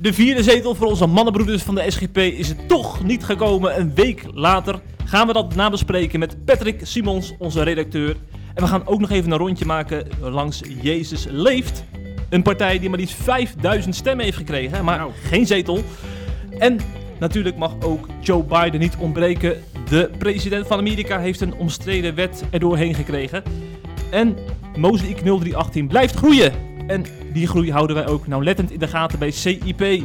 [0.00, 3.80] De vierde zetel voor onze mannenbroeders van de SGP is het toch niet gekomen.
[3.80, 8.16] Een week later gaan we dat nabespreken met Patrick Simons, onze redacteur.
[8.54, 11.84] En we gaan ook nog even een rondje maken langs Jezus Leeft.
[12.28, 15.12] Een partij die maar liefst 5000 stemmen heeft gekregen, maar Nou.
[15.22, 15.82] geen zetel.
[16.58, 16.78] En
[17.18, 19.62] natuurlijk mag ook Joe Biden niet ontbreken.
[19.88, 23.42] De president van Amerika heeft een omstreden wet erdoorheen gekregen.
[24.10, 24.36] En
[24.76, 26.69] Mozaïek 0318 blijft groeien.
[26.90, 30.02] En die groei houden wij ook nauwlettend in de gaten bij CIP.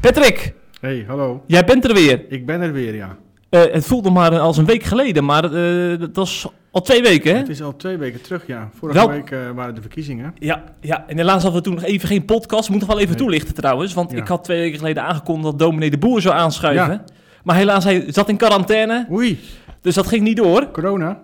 [0.00, 1.42] Patrick, Hey, hallo.
[1.46, 2.24] jij bent er weer.
[2.28, 3.16] Ik ben er weer, ja.
[3.50, 7.02] Eh, het voelt nog maar als een week geleden, maar eh, dat was al twee
[7.02, 7.38] weken, hè?
[7.38, 8.68] Het is al twee weken terug, ja.
[8.78, 10.34] Vorige Wel- week eh, waren de verkiezingen.
[10.38, 12.68] Ja, ja, en helaas hadden we toen nog even geen podcast.
[12.70, 13.18] Moet nog wel even Nee.
[13.18, 14.16] toelichten trouwens, want Ja.
[14.16, 16.90] ik had twee weken geleden aangekondigd dat dominee de Boer zou aanschuiven.
[16.92, 17.04] Ja.
[17.44, 19.40] Maar helaas, hij zat in quarantaine, Oei,
[19.80, 20.70] dus dat ging niet door.
[20.70, 21.20] corona.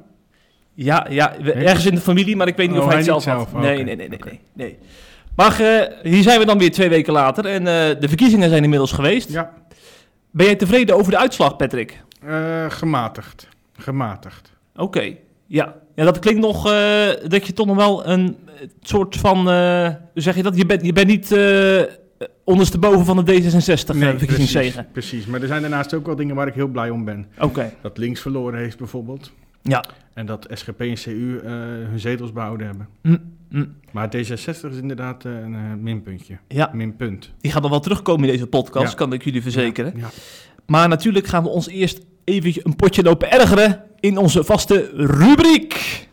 [0.74, 3.24] Ja, ja ergens in de familie, maar ik weet niet Oh, of hij het zelf
[3.52, 3.52] had.
[3.62, 4.78] nee, nee, nee, nee, nee.
[5.36, 8.62] Maar eh, hier zijn we dan weer twee weken later en eh, de verkiezingen zijn
[8.62, 9.30] inmiddels geweest.
[9.30, 9.52] Ja,
[10.30, 12.02] Ben jij tevreden over de uitslag, Patrick?
[12.26, 13.48] eh, gematigd.
[13.78, 14.52] Gematigd.
[14.76, 15.14] Oké,
[15.46, 15.74] ja.
[15.94, 19.84] Ja, dat klinkt nog eh, dat je toch nog wel een eh, soort van, eh,
[20.12, 20.56] hoe zeg je dat?
[20.56, 21.82] Je bent, je bent niet eh
[22.44, 24.86] ondersteboven van de D66 nee, verkiezingszegen.
[24.92, 25.26] precies, precies.
[25.26, 27.26] Maar er zijn daarnaast ook wel dingen waar ik heel blij om ben.
[27.38, 29.32] Oké, Dat links verloren heeft bijvoorbeeld.
[29.62, 29.84] ja.
[30.14, 31.50] En dat SGP en CU eh,
[31.88, 32.88] hun zetels behouden hebben.
[33.02, 33.74] Mm, mm.
[33.90, 36.38] Maar D66 is inderdaad eh, een eh, minpuntje.
[36.48, 37.30] Ja, Minpunt.
[37.40, 38.96] die gaat nog wel terugkomen in deze podcast, Ja.
[38.96, 39.92] kan ik jullie verzekeren.
[39.96, 40.08] Ja.
[40.66, 46.08] Maar natuurlijk gaan we ons eerst even een potje lopen ergeren in onze vaste rubriek.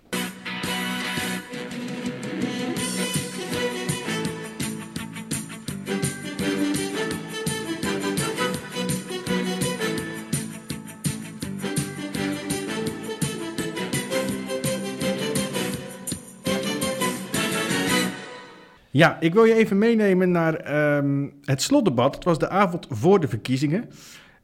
[18.98, 22.16] Ja, ik wil je even meenemen naar ehm, het slotdebat.
[22.16, 23.90] Het was de avond voor de verkiezingen.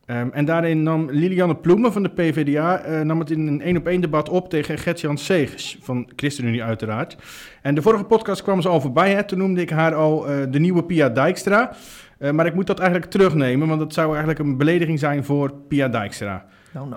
[0.06, 4.02] Ehm, en daarin nam Lilianne Ploemen van de PvdA eh, nam het in een één-op-één
[4.02, 7.18] debat op tegen Gert-Jan Segers van ChristenUnie uiteraard.
[7.62, 9.12] En de vorige podcast kwam ze al voorbij.
[9.14, 9.24] Hè?
[9.24, 11.76] Toen noemde ik haar al eh, de nieuwe Pia Dijkstra.
[12.18, 15.54] Eh, maar ik moet dat eigenlijk terugnemen, want dat zou eigenlijk een belediging zijn voor
[15.68, 16.46] Pia Dijkstra.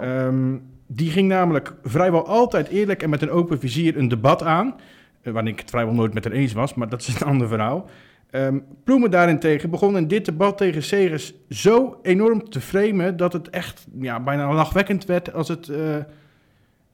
[0.00, 0.56] Ehm,
[0.86, 4.74] die ging namelijk vrijwel altijd eerlijk en met een open vizier een debat aan.
[5.26, 7.48] Uh, waarin ik het vrijwel nooit met haar eens was, maar dat is een ander
[7.48, 7.88] verhaal.
[8.30, 13.16] Ehm Ploemen daarentegen begon in dit debat tegen Segers zo enorm te framen...
[13.16, 15.96] dat het echt ja, bijna lachwekkend werd als het eh,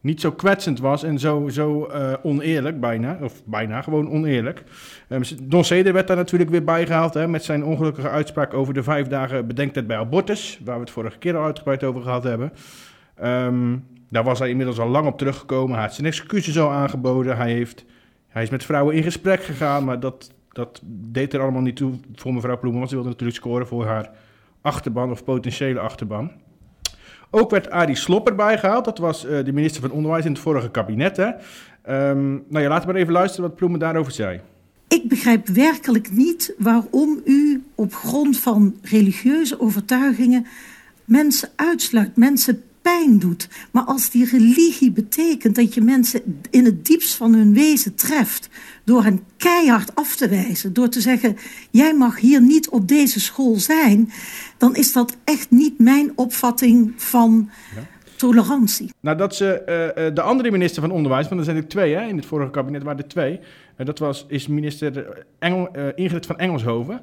[0.01, 1.03] niet zo kwetsend was...
[1.03, 4.63] en zo, zo eh, oneerlijk bijna, of bijna gewoon oneerlijk.
[5.07, 7.13] Ehm, Don Ceder werd daar natuurlijk weer bijgehaald...
[7.13, 10.59] Hè, met zijn ongelukkige uitspraak over de vijf dagen bedenktijd bij abortus...
[10.63, 12.53] waar we het vorige keer al uitgebreid over gehad hebben...
[13.15, 13.77] Ehm,
[14.09, 15.73] daar was hij inmiddels al lang op teruggekomen.
[15.73, 17.37] Hij had zijn excuses al aangeboden.
[17.37, 17.85] Hij, heeft,
[18.33, 21.93] hij is met vrouwen in gesprek gegaan, maar dat, dat deed er allemaal niet toe
[22.15, 22.79] voor mevrouw Ploemen.
[22.79, 24.09] Want ze wilde natuurlijk scoren voor haar
[24.61, 26.31] achterban of potentiële achterban.
[27.29, 28.85] Ook werd Arie Slob erbij gehaald.
[28.85, 31.17] Dat was eh, de minister van Onderwijs in het vorige kabinet.
[31.17, 31.29] Hè.
[31.81, 34.39] Ehm, nou ja, laten we maar even luisteren wat Ploemen daarover zei.
[34.87, 40.45] Ik begrijp werkelijk niet waarom u op grond van religieuze overtuigingen
[41.05, 43.49] mensen uitsluit, mensen pijn doet.
[43.71, 48.49] Maar als die religie betekent dat je mensen in het diepst van hun wezen treft,
[48.83, 51.37] door hen keihard af te wijzen, door te zeggen:
[51.71, 54.11] jij mag hier niet op deze school zijn,
[54.57, 57.49] dan is dat echt niet mijn opvatting van
[58.17, 58.91] tolerantie.
[58.99, 62.07] Nadat ze eh, eh, de andere minister van Onderwijs, want er zijn er twee, hè,
[62.07, 63.39] in het vorige kabinet waren er twee.
[63.75, 67.01] Eh, dat was, is minister Engel, eh, Ingrid van Engelshoven.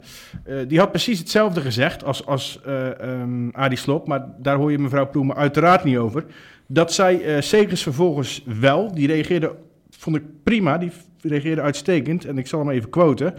[0.69, 4.79] Die had precies hetzelfde gezegd als, als eh ehm, Adi Slop, maar daar hoor je
[4.79, 6.25] mevrouw Ploemen uiteraard niet over.
[6.67, 8.95] Dat eh Segers vervolgens wel.
[8.95, 9.55] Die reageerde,
[9.91, 10.91] vond ik prima, die
[11.21, 12.25] reageerde uitstekend.
[12.25, 13.35] En ik zal hem even quoten.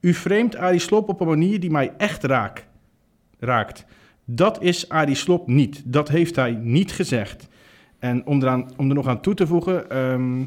[0.00, 2.66] U framet Adi Slop op een manier die mij echt raak,
[3.38, 3.84] raakt.
[4.28, 5.82] Dat is Adi Slop niet.
[5.84, 7.48] Dat heeft hij niet gezegd.
[7.98, 10.44] En om, eraan, om er nog aan toe te voegen, ehm,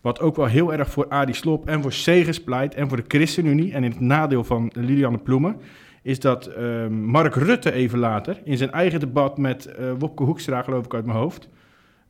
[0.00, 3.04] wat ook wel heel erg voor Adi Slop en voor Segers pleit en voor de
[3.08, 5.56] ChristenUnie en in het nadeel van Lilianne Ploemen,
[6.02, 10.62] is dat ehm, Mark Rutte even later in zijn eigen debat met eh, Wopke Hoekstra,
[10.62, 11.48] geloof ik uit mijn hoofd,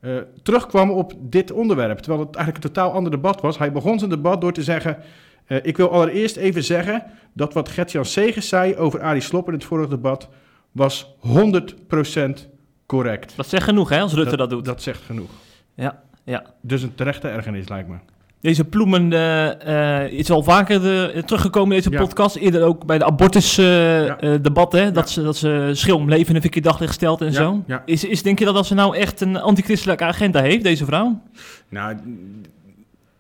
[0.01, 1.99] eh, terugkwam op dit onderwerp.
[1.99, 3.59] Terwijl het eigenlijk een totaal ander debat was.
[3.59, 4.99] Hij begon zijn debat door te zeggen,
[5.47, 9.55] eh, ik wil allereerst even zeggen dat wat Gert-Jan Segers zei over Adi Slop in
[9.55, 10.29] het vorige debat
[10.73, 12.49] was 100%
[12.87, 13.37] correct.
[13.37, 14.65] Dat zegt genoeg, hè, als Rutte dat, doet.
[14.65, 15.31] Dat zegt genoeg.
[15.75, 16.45] Ja, ja.
[16.61, 17.97] Dus een terechte ergernis, lijkt me.
[18.41, 22.01] Deze Ploemen eh, eh, is al vaker de, teruggekomen in deze Ja.
[22.05, 22.37] podcast.
[22.37, 25.13] Eerder ook bij de abortusdebat, hè, dat, Ja.
[25.13, 27.65] ze, dat ze schil om leven in een verkeerd daglicht stelt en zo.
[27.85, 31.23] Is, is, denk je dat als ze nou echt een antichristelijke agenda heeft, deze vrouw?
[31.69, 31.97] Nou,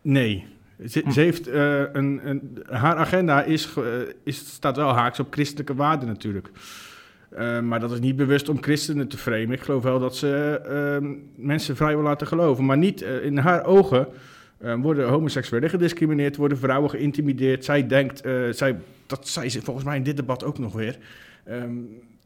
[0.02, 0.44] nee.
[0.88, 3.82] Ze, ze heeft eh, een, een, haar agenda is, eh,
[4.24, 6.50] is, staat wel haaks op christelijke waarden natuurlijk.
[7.36, 9.50] Eh, maar dat is niet bewust om christenen te framen.
[9.50, 12.64] Ik geloof wel dat ze eh, mensen vrij wil laten geloven.
[12.64, 14.06] Maar niet eh, in haar ogen
[14.58, 17.64] eh, worden homoseksuelen gediscrimineerd, worden vrouwen geïntimideerd.
[17.64, 20.98] Zij denkt, zij, dat zei ze volgens mij in dit debat ook nog weer.
[21.44, 21.70] Ehm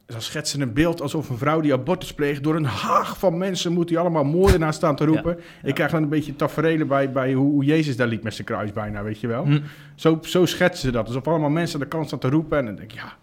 [0.06, 2.42] ze schetsen een beeld alsof een vrouw die abortus pleegt...
[2.42, 5.36] door een haag van mensen moet die allemaal moordenaar staan te roepen.
[5.62, 5.68] ja.
[5.68, 8.46] Ik krijg dan een beetje tafereelen bij, bij hoe, hoe Jezus daar liep met zijn
[8.46, 9.44] kruis bijna, weet je wel.
[9.44, 9.60] Hm.
[9.94, 11.06] Zo, zo schetsen ze dat.
[11.06, 12.58] Alsof allemaal mensen aan de kant staan te roepen.
[12.58, 13.16] En dan denk ik, ja,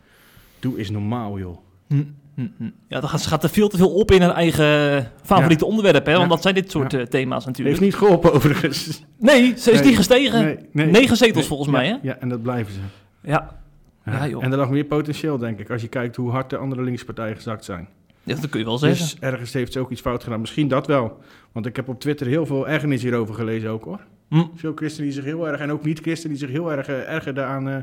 [0.59, 1.57] doe is normaal, joh.
[1.95, 2.03] Hm,
[2.35, 2.69] hm, hm.
[2.87, 6.05] Ja, dan gaat, ze gaat er veel te veel op in haar eigen favoriete onderwerp,
[6.05, 6.11] hè?
[6.11, 6.29] Want Ja.
[6.29, 6.99] dat zijn dit soort Ja.
[6.99, 7.79] eh, thema's natuurlijk.
[7.79, 9.03] Heeft niet geholpen overigens.
[9.17, 9.87] Nee, ze is Nee.
[9.87, 10.43] niet gestegen.
[10.43, 10.85] Nee, nee.
[10.87, 11.95] Negen zetels volgens mij, hè?
[12.01, 12.79] Ja, en dat blijven ze.
[13.21, 13.61] Ja.
[14.05, 14.43] Ja, joh.
[14.43, 17.05] En er lag meer potentieel, denk ik, als je kijkt hoe hard de andere linkse
[17.05, 17.87] partijen gezakt zijn.
[18.23, 18.99] Ja, dat kun je wel zeggen.
[19.05, 20.39] Dus ergens heeft ze ook iets fout gedaan.
[20.39, 21.17] Misschien dat wel.
[21.51, 23.99] Want ik heb op Twitter heel veel ergernis hierover gelezen ook, hoor.
[24.29, 24.43] Hm.
[24.55, 27.45] Veel christenen die zich heel erg, en ook niet-christenen die zich heel erg eh, ergerden
[27.47, 27.77] aan eh,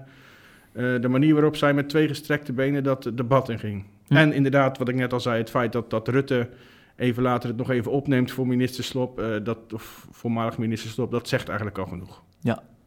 [0.73, 3.85] de manier waarop zij met twee gestrekte benen dat debat inging.
[4.11, 4.17] Hm.
[4.17, 6.49] En inderdaad, wat ik net al zei, het feit dat, dat Rutte
[6.97, 11.11] even later het nog even opneemt voor minister Slop, eh, dat, of voormalig minister Slop,
[11.11, 12.23] dat zegt eigenlijk al genoeg.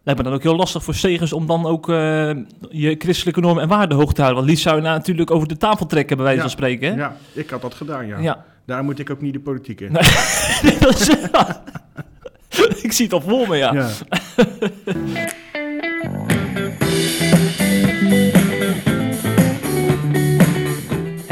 [0.06, 1.96] Lijkt me dan ook heel lastig voor Segers om dan ook eh,
[2.70, 4.36] je christelijke normen en waarden hoog te houden.
[4.38, 6.48] Want liefst zou je nou natuurlijk over de tafel trekken, bij wijze Ja.
[6.48, 6.92] van spreken.
[6.92, 7.00] Hè?
[7.00, 8.20] Ja, ik had dat gedaan, ja.
[8.20, 8.46] ja.
[8.66, 9.92] Daar moet ik ook niet de politiek in.
[9.92, 10.02] Nee.
[10.90, 11.10] Is-
[12.84, 13.74] Ik zie het al voor me, ja.
[13.74, 13.90] Ja.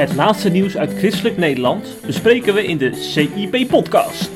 [0.01, 4.31] Het laatste nieuws uit christelijk Nederland bespreken we in de CIP-podcast.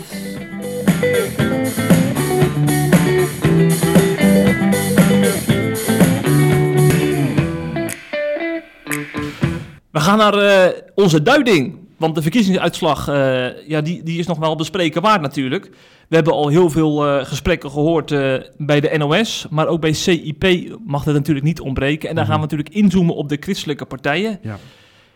[9.92, 11.78] We gaan naar eh, onze duiding.
[11.98, 15.70] Want de verkiezingsuitslag eh, ja, die, die is nog wel bespreken waard natuurlijk.
[16.08, 19.48] We hebben al heel veel eh, gesprekken gehoord eh, bij de NOS.
[19.50, 22.10] Maar ook bij CIP mag dat natuurlijk niet ontbreken.
[22.10, 24.40] En daar gaan we natuurlijk inzoomen op de christelijke partijen.
[24.42, 24.58] Ja.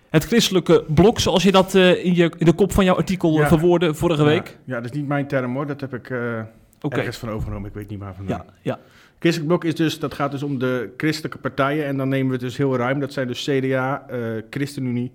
[0.09, 3.33] Het christelijke blok, zoals je dat eh, in, je, in de kop van jouw artikel
[3.33, 3.47] eh, Ja.
[3.47, 4.57] verwoordde vorige week.
[4.63, 5.67] Ja, dat is niet mijn term hoor.
[5.67, 6.41] Dat heb ik eh,
[6.81, 6.97] Oké.
[6.97, 7.69] ergens van overgenomen.
[7.69, 8.43] Ik weet niet waar vandaan.
[8.45, 8.79] Ja, ja.
[9.19, 11.85] Christelijk blok is dus, dat gaat dus om de christelijke partijen.
[11.85, 12.99] En dan nemen we het dus heel ruim.
[12.99, 14.19] Dat zijn dus CDA, eh,
[14.49, 15.11] ChristenUnie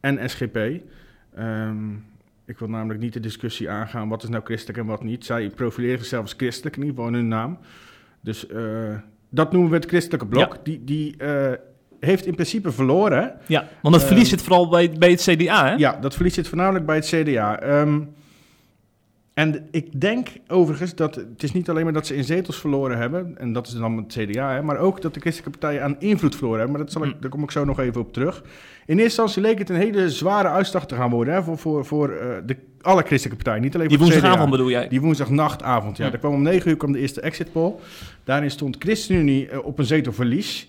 [0.00, 0.56] en SGP.
[1.34, 1.90] Ehm,
[2.44, 5.24] ik wil namelijk niet de discussie aangaan wat is nou christelijk en wat niet.
[5.24, 7.58] Zij profileren zichzelf als christelijk, in ieder geval in hun naam.
[8.20, 8.94] Dus eh,
[9.28, 10.58] dat noemen we het christelijke blok.
[10.62, 11.52] Die, die eh,
[12.00, 13.32] heeft in principe verloren.
[13.46, 15.74] ja, want het verlies Ehm, zit vooral bij, bij het CDA, hè?
[15.74, 17.60] Ja, dat verlies zit voornamelijk bij het CDA.
[17.60, 18.00] Ehm,
[19.34, 22.98] en ik denk overigens dat het is niet alleen maar dat ze in zetels verloren
[22.98, 25.96] hebben, en dat is dan het CDA, hè, maar ook dat de christelijke partijen aan
[25.98, 26.76] invloed verloren hebben.
[26.76, 27.20] Maar dat zal ik, Hm.
[27.20, 28.36] daar kom ik zo nog even op terug.
[28.86, 31.84] In eerste instantie leek het een hele zware uitslag te gaan worden hè, voor, voor,
[31.86, 34.88] voor eh, de, alle christelijke partijen, niet alleen Die voor woensdagavond bedoel jij?
[34.88, 36.06] Die woensdagnachtavond, ja.
[36.06, 36.12] Hm.
[36.12, 37.72] Er kwam om 9 uur kwam de eerste exit poll.
[38.24, 40.68] Daarin stond ChristenUnie eh, op een zetelverlies.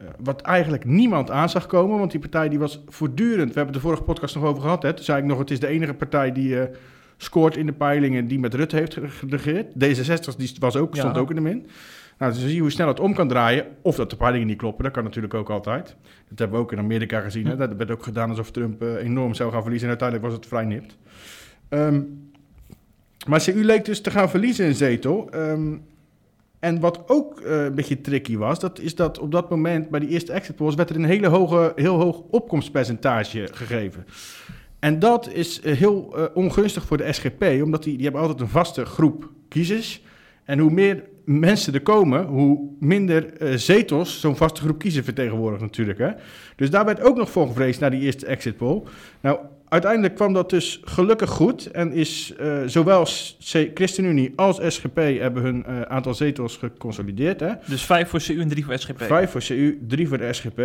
[0.00, 3.48] Eh, wat eigenlijk niemand aan zag komen, want die partij die was voortdurend...
[3.48, 4.94] We hebben het de vorige podcast nog over gehad, hè.
[4.94, 6.76] Toen zei ik nog, het is de enige partij die eh,
[7.16, 9.66] scoort in de peilingen die met Rutte heeft geregeerd.
[9.72, 11.20] D66 die was ook, stond Ja.
[11.20, 11.66] ook in de min.
[12.18, 13.66] Nou, dus zie je hoe snel het om kan draaien.
[13.82, 15.96] Of dat de peilingen niet kloppen, dat kan natuurlijk ook altijd.
[16.28, 17.46] Dat hebben we ook in Amerika gezien.
[17.46, 17.56] Hè.
[17.56, 19.88] Dat werd ook gedaan alsof Trump eh, enorm zou gaan verliezen.
[19.88, 20.96] En uiteindelijk was het vrij nipt.
[21.68, 22.00] Ehm,
[23.28, 25.30] maar CU leek dus te gaan verliezen in zetel.
[25.30, 25.76] Ehm,
[26.60, 30.00] en wat ook eh, een beetje tricky was, dat is dat op dat moment bij
[30.00, 34.06] die eerste exit polls werd er een hele hoge, heel hoog opkomstpercentage gegeven.
[34.78, 38.40] En dat is eh, heel eh, ongunstig voor de SGP, omdat die, die hebben altijd
[38.40, 40.02] een vaste groep kiezers.
[40.44, 45.98] En hoe meer mensen er komen, hoe minder zetels zo'n vaste groep kiezer vertegenwoordigt natuurlijk.
[45.98, 46.10] Hè?
[46.56, 48.82] Dus daar werd ook nog voor gevreesd naar die eerste exit poll.
[49.20, 49.38] Nou,
[49.70, 53.06] uiteindelijk kwam dat dus gelukkig goed en is eh, zowel
[53.38, 57.40] ChristenUnie als SGP hebben hun eh, aantal zetels geconsolideerd.
[57.40, 57.52] Hè?
[57.66, 59.02] Dus vijf voor CU en drie voor SGP.
[59.02, 60.58] Vijf voor CU, drie voor de SGP.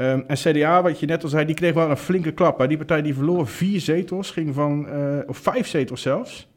[0.00, 2.58] Ehm, en CDA, wat je net al zei, die kreeg wel een flinke klap.
[2.58, 2.66] Hè?
[2.66, 6.48] Die partij die verloor vier zetels, ging van, eh, of vijf zetels zelfs.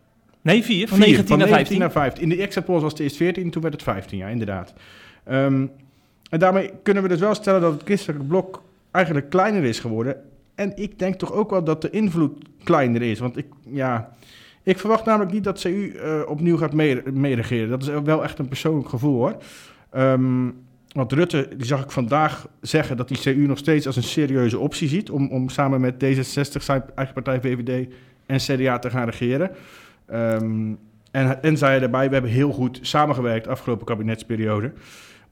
[0.41, 0.87] Nee, vier.
[0.87, 1.79] Van Vier, 19 van naar 19 15.
[1.79, 2.23] naar 15.
[2.23, 4.73] In de exit polls was het eerst 14, toen werd het 15, ja, inderdaad.
[5.23, 5.65] Ehm,
[6.29, 10.15] en daarmee kunnen we dus wel stellen dat het christelijke blok eigenlijk kleiner is geworden.
[10.55, 13.19] En ik denk toch ook wel dat de invloed kleiner is.
[13.19, 14.11] Want ik, ja,
[14.63, 17.69] ik verwacht namelijk niet dat CU eh, opnieuw gaat mee- meeregeren.
[17.69, 19.37] Dat is wel echt een persoonlijk gevoel hoor.
[19.89, 20.49] Ehm,
[20.91, 24.59] want Rutte, die zag ik vandaag zeggen dat hij CU nog steeds als een serieuze
[24.59, 25.09] optie ziet.
[25.09, 27.93] Om, om samen met D66, zijn eigen partij VVD
[28.25, 29.51] en CDA te gaan regeren.
[30.05, 30.71] Ehm,
[31.11, 34.71] en, en zei daarbij, we hebben heel goed samengewerkt afgelopen kabinetsperiode.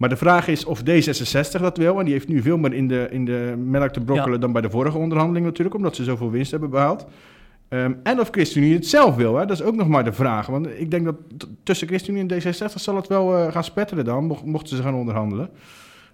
[0.01, 1.99] Maar de vraag is of D66 dat wil.
[1.99, 4.37] En die heeft nu veel meer in de, in de melk te brokkelen Ja.
[4.39, 5.75] dan bij de vorige onderhandeling natuurlijk.
[5.75, 7.05] Omdat ze zoveel winst hebben behaald.
[7.67, 9.35] Ehm, en of ChristenUnie het zelf wil.
[9.37, 9.45] Hè?
[9.45, 10.47] Dat is ook nog maar de vraag.
[10.47, 11.15] Want ik denk dat
[11.63, 14.25] tussen ChristenUnie en D66 zal het wel eh, gaan spetteren dan.
[14.25, 15.49] Mocht, mochten ze gaan onderhandelen.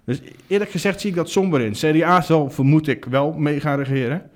[0.04, 1.72] Dus eerlijk gezegd zie ik dat somber in.
[1.72, 4.30] CDA zal, vermoed ik, wel mee gaan regeren.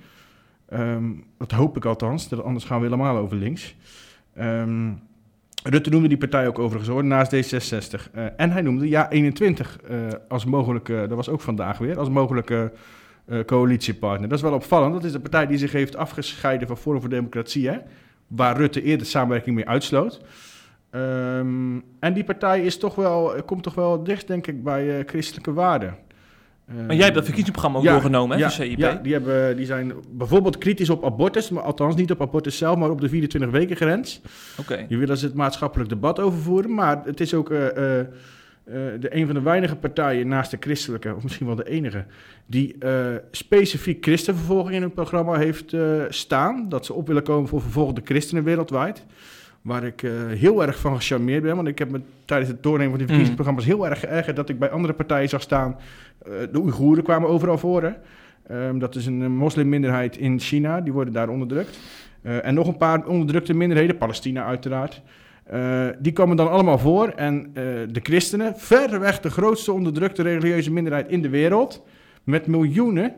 [0.68, 1.04] Ehm,
[1.38, 2.28] dat hoop ik althans.
[2.28, 3.74] dat- Anders gaan we helemaal over links.
[4.34, 4.90] Ehm,
[5.62, 8.10] Rutte noemde die partij ook overigens hoor, naast D66.
[8.12, 9.96] Eh, en hij noemde Ja 21 eh,
[10.28, 12.72] als mogelijke, dat was ook vandaag weer, als mogelijke
[13.24, 14.28] eh, coalitiepartner.
[14.28, 14.92] Dat is wel opvallend.
[14.92, 17.78] Dat is de partij die zich heeft afgescheiden van Forum voor Democratie, hè,
[18.26, 20.20] waar Rutte eerder samenwerking mee uitsloot.
[20.90, 25.52] Ehm, en die partij is toch wel, komt toch wel dicht, denk ik, bij christelijke
[25.52, 25.96] waarden.
[26.76, 28.78] Maar jij hebt dat verkiezingsprogramma ook Ja, doorgenomen, hè, ja, CIP?
[28.78, 32.76] Ja, die, hebben, die zijn bijvoorbeeld kritisch op abortus, maar althans niet op abortus zelf,
[32.76, 34.20] maar op de 24 weken grens.
[34.58, 34.84] Oké.
[34.88, 38.06] Je willen ze het maatschappelijk debat overvoeren, maar het is ook eh, eh, eh,
[39.00, 42.04] de, een van de weinige partijen naast de christelijke, of misschien wel de enige,
[42.46, 42.76] die
[43.30, 45.74] specifiek christenvervolging in hun programma heeft
[46.08, 46.68] staan.
[46.68, 49.04] Dat ze op willen komen voor vervolgde christenen wereldwijd.
[49.62, 52.88] Waar ik eh, heel erg van gecharmeerd ben, want ik heb me tijdens het doornemen
[52.90, 55.76] van die verkiezingsprogramma's heel erg geërgerd dat ik bij andere partijen zag staan.
[56.18, 57.82] eh, de Oeigoeren kwamen overal voor.
[57.82, 57.92] Hè.
[58.46, 61.78] Ehm, dat is een eh, moslimminderheid in China, die worden daar onderdrukt.
[62.22, 65.02] En nog een paar onderdrukte minderheden, Palestina uiteraard.
[65.98, 67.08] Die komen dan allemaal voor.
[67.08, 67.50] En
[67.92, 71.82] de christenen, verreweg de grootste onderdrukte religieuze minderheid in de wereld,
[72.24, 73.14] met miljoenen,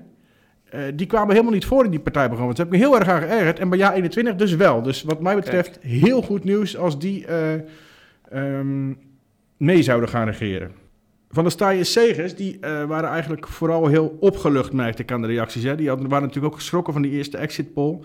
[0.75, 2.57] eh, die kwamen helemaal niet voor in die partijprogramma's.
[2.57, 3.59] Daar heb ik me heel erg aan geërgerd.
[3.59, 4.83] En bij jaar 21 dus wel.
[4.83, 7.53] Dus wat mij betreft heel goed nieuws als die eh,
[8.31, 8.93] ehm,
[9.57, 10.73] mee zouden gaan regeren.
[11.31, 15.27] Van de Staaije Segers, die eh, waren eigenlijk vooral heel opgelucht, merkte ik aan de
[15.27, 15.63] reacties.
[15.63, 15.75] Hè.
[15.77, 17.99] Die hadden, waren natuurlijk ook geschrokken van die eerste exit poll.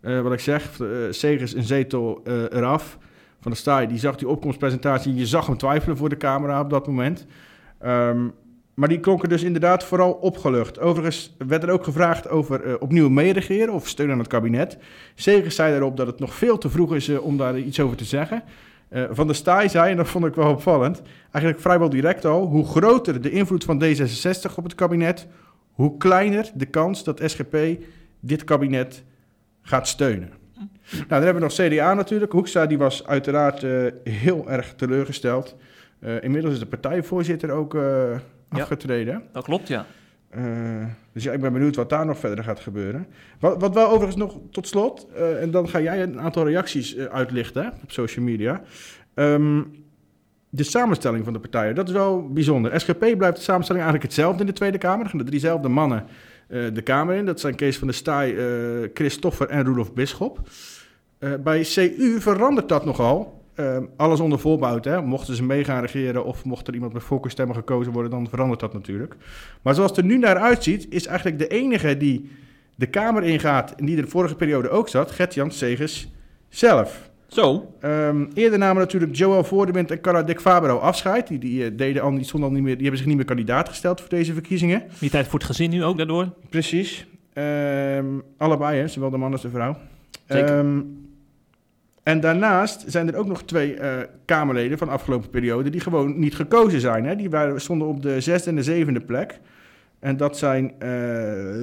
[0.00, 2.98] Wat ik zeg, Segers een zetel eraf.
[3.40, 5.14] Van de Staaij, die zag die opkomstpresentatie.
[5.14, 7.26] Je zag hem twijfelen voor de camera op dat moment.
[7.78, 8.28] Ehm,
[8.74, 10.80] maar die klonken dus inderdaad vooral opgelucht.
[10.80, 14.78] Overigens werd er ook gevraagd over eh, opnieuw meeregeren of steun aan het kabinet.
[15.14, 17.96] Segers zei daarop dat het nog veel te vroeg is eh, om daar iets over
[17.96, 18.42] te zeggen.
[18.88, 22.46] Eh, van der Staaij zei, en dat vond ik wel opvallend, eigenlijk vrijwel direct al,
[22.46, 25.26] hoe groter de invloed van D66 op het kabinet,
[25.72, 27.56] hoe kleiner de kans dat SGP
[28.20, 29.04] dit kabinet
[29.62, 30.30] gaat steunen.
[30.90, 32.32] Nou, dan hebben we nog CDA natuurlijk.
[32.32, 33.62] Hoekstra die was uiteraard
[34.02, 35.56] heel erg teleurgesteld.
[36.20, 37.76] Inmiddels is de partijvoorzitter ook
[38.54, 39.22] afgetreden.
[39.32, 39.86] Dat klopt, ja.
[40.34, 43.06] Eh, dus ja, ik ben benieuwd wat daar nog verder gaat gebeuren.
[43.40, 46.94] Wat, wat wel overigens nog tot slot, eh, en dan ga jij een aantal reacties
[46.94, 48.62] eh, uitlichten op social media.
[49.14, 49.62] Ehm,
[50.48, 52.80] de samenstelling van de partijen, dat is wel bijzonder.
[52.80, 55.04] SGP blijft de samenstelling eigenlijk hetzelfde in de Tweede Kamer.
[55.04, 56.04] Er gaan de driezelfde mannen
[56.48, 57.26] de Kamer in.
[57.26, 58.36] Dat zijn Kees van der Staaij,
[58.94, 60.40] Christoffer en Roelof Bisschop.
[61.40, 63.43] Bij CU verandert dat nogal.
[63.54, 64.84] Eh, alles onder voorbehoud.
[64.84, 65.02] Hè.
[65.02, 68.60] Mochten ze mee gaan regeren of mocht er iemand met voorkeurstemmen gekozen worden, dan verandert
[68.60, 69.16] dat natuurlijk.
[69.62, 72.30] Maar zoals het er nu naar uitziet, is eigenlijk de enige die
[72.74, 76.08] de Kamer ingaat en die er de vorige periode ook zat, Gert-Jan Segers
[76.48, 77.10] zelf.
[77.26, 77.74] Zo.
[77.80, 81.26] Ehm, eerder namen natuurlijk Joël Voordewind en Cara Dick Fabro afscheid.
[81.26, 83.26] Die, die, eh, deden al niet, stonden al niet meer, die hebben zich niet meer
[83.26, 84.82] kandidaat gesteld voor deze verkiezingen.
[84.98, 86.28] Meer tijd voor het gezin nu ook daardoor.
[86.48, 87.06] Precies.
[87.32, 88.06] Ehm,
[88.36, 89.76] allebei, hè, zowel de man als de vrouw.
[90.28, 90.58] Zeker.
[90.58, 90.80] Ehm,
[92.04, 93.92] en daarnaast zijn er ook nog twee eh,
[94.24, 97.04] Kamerleden van de afgelopen periode die gewoon niet gekozen zijn.
[97.04, 97.16] Hè.
[97.16, 99.40] Die waren, stonden op de zesde en de zevende plek.
[99.98, 100.88] En dat zijn uh,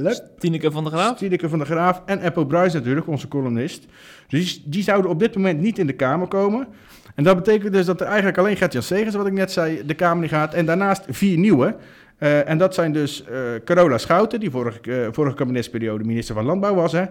[0.01, 1.17] Lep, Tineke van der Graaf.
[1.17, 3.85] Tineke van der Graaf en Eppo Bruis natuurlijk, onze columnist.
[4.27, 6.67] Dus die, die zouden op dit moment niet in de Kamer komen.
[7.15, 9.93] En dat betekent dus dat er eigenlijk alleen Gert-Jan Segers, wat ik net zei, de
[9.93, 10.53] Kamer in gaat.
[10.53, 11.75] En daarnaast vier nieuwe.
[12.23, 16.45] Uh, en dat zijn dus uh, Carola Schouten, die vorige, uh, vorige kabinetsperiode minister van
[16.45, 16.91] Landbouw was.
[16.91, 17.05] Hè.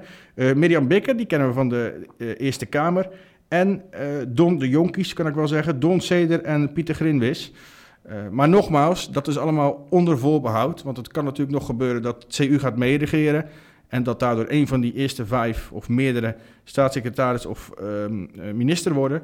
[0.54, 3.08] Mirjam Bikker, die kennen we van de Eerste Kamer.
[3.48, 3.82] En
[4.28, 5.80] Don de Jonkies, kan ik wel zeggen.
[5.80, 7.52] Don Seder en Pieter Grinwis.
[8.30, 10.82] Maar nogmaals, dat is allemaal onder voorbehoud.
[10.82, 13.44] Want het kan natuurlijk nog gebeuren dat CU gaat meeregeren.
[13.88, 19.22] En dat daardoor een van die eerste vijf of meerdere staatssecretaris of um, minister worden.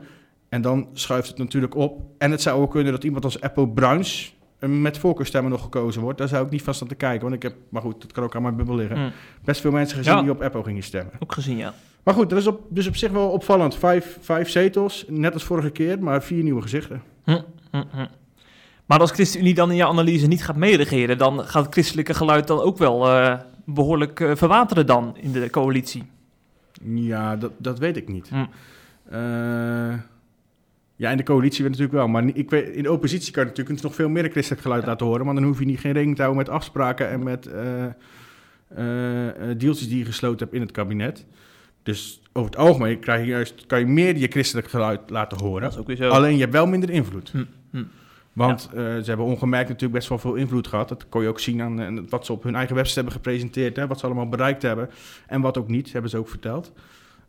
[0.48, 2.02] En dan schuift het natuurlijk op.
[2.18, 6.18] En het zou ook kunnen dat iemand als Eppo Bruins met voorkeurstemmen nog gekozen wordt.
[6.18, 7.20] Daar zou ik niet van staan te kijken.
[7.20, 8.98] Want ik heb, maar goed, dat kan ook aan mijn bubbel liggen.
[8.98, 9.12] Mm.
[9.44, 10.22] Best veel mensen gezien ja.
[10.22, 11.12] die op Eppo gingen stemmen.
[11.18, 11.74] Ook gezien, ja.
[12.02, 13.76] Maar goed, dat is op, dus op zich wel opvallend.
[13.76, 17.02] Vijf, vijf zetels, net als vorige keer, maar vier nieuwe gezichten.
[17.24, 18.06] Hm, hm, hm.
[18.86, 22.46] Maar als ChristenUnie dan in jouw analyse niet gaat meeregeren, dan gaat het christelijke geluid
[22.46, 23.34] dan ook wel uh,
[23.64, 26.04] behoorlijk uh, verwateren dan in de coalitie.
[26.82, 28.30] Ja, dat, dat weet ik niet.
[29.12, 29.92] Uh,
[30.96, 32.08] ja, in de coalitie weet natuurlijk wel.
[32.08, 34.88] Maar ik weet, in de oppositie kan je natuurlijk nog veel meer christelijk geluid ja.
[34.88, 35.24] laten horen.
[35.24, 37.50] Maar dan hoef je niet geen rekening te houden met afspraken en met
[39.58, 41.26] deeltjes die je gesloten hebt in het kabinet.
[41.82, 45.86] Dus over het algemeen krijg je juist, kan je meer je christelijk geluid laten horen.
[45.86, 46.08] Weer.
[46.08, 47.30] Alleen je hebt wel minder invloed.
[47.30, 47.84] Hm, hm.
[48.32, 50.88] Want ze hebben ongemerkt natuurlijk best wel veel invloed gehad.
[50.88, 53.76] Dat kon je ook zien aan wat ze op hun eigen website hebben gepresenteerd.
[53.76, 54.90] Hè, wat ze allemaal bereikt hebben.
[55.26, 56.72] En wat ook niet, hebben ze ook verteld.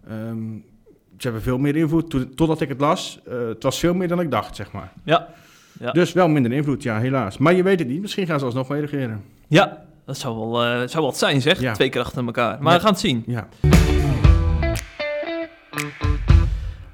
[0.07, 0.37] Ehm,
[1.17, 2.09] ze hebben veel meer invloed.
[2.09, 4.91] Toen- totdat ik het las, eh, het was veel meer dan ik dacht, zeg maar.
[5.03, 5.27] Ja.
[5.79, 5.91] Ja.
[5.91, 7.37] Dus wel minder invloed, ja, helaas.
[7.37, 8.01] Maar je weet het niet.
[8.01, 9.23] Misschien gaan ze alsnog mee regeren.
[9.47, 11.59] Ja, dat zou wel, eh, zou wel wat zijn, zeg.
[11.61, 11.73] Ja.
[11.73, 12.57] Twee keer achter elkaar.
[12.61, 12.77] Maar Ja.
[12.77, 13.23] we gaan het zien.
[13.27, 13.47] Ja.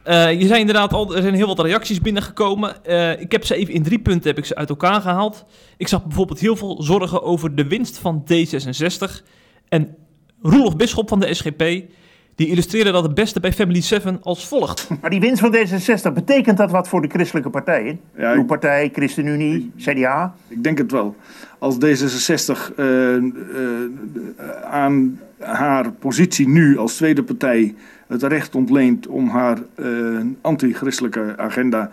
[0.04, 2.76] Eh, je zei inderdaad al, er zijn heel wat reacties binnengekomen.
[3.20, 5.46] Ik heb ze even in drie punten heb ik ze uit elkaar gehaald.
[5.78, 9.24] Ik zag bijvoorbeeld heel veel zorgen over de winst van D66.
[9.70, 9.96] En
[10.42, 11.84] Roelof Bisschop van de SGP,
[12.36, 14.88] die illustreerde dat het beste bij Family 7 als volgt.
[15.02, 18.00] Maar die winst van D66, betekent dat wat voor de christelijke partijen?
[18.18, 20.36] Ja, Uw partij, ChristenUnie, CDA?
[20.48, 21.16] Ik denk het wel.
[21.60, 23.24] Als D66 eh, eh,
[24.64, 27.76] aan haar positie nu als tweede partij
[28.08, 29.88] het recht ontleent om haar eh,
[30.42, 31.92] anti-christelijke agenda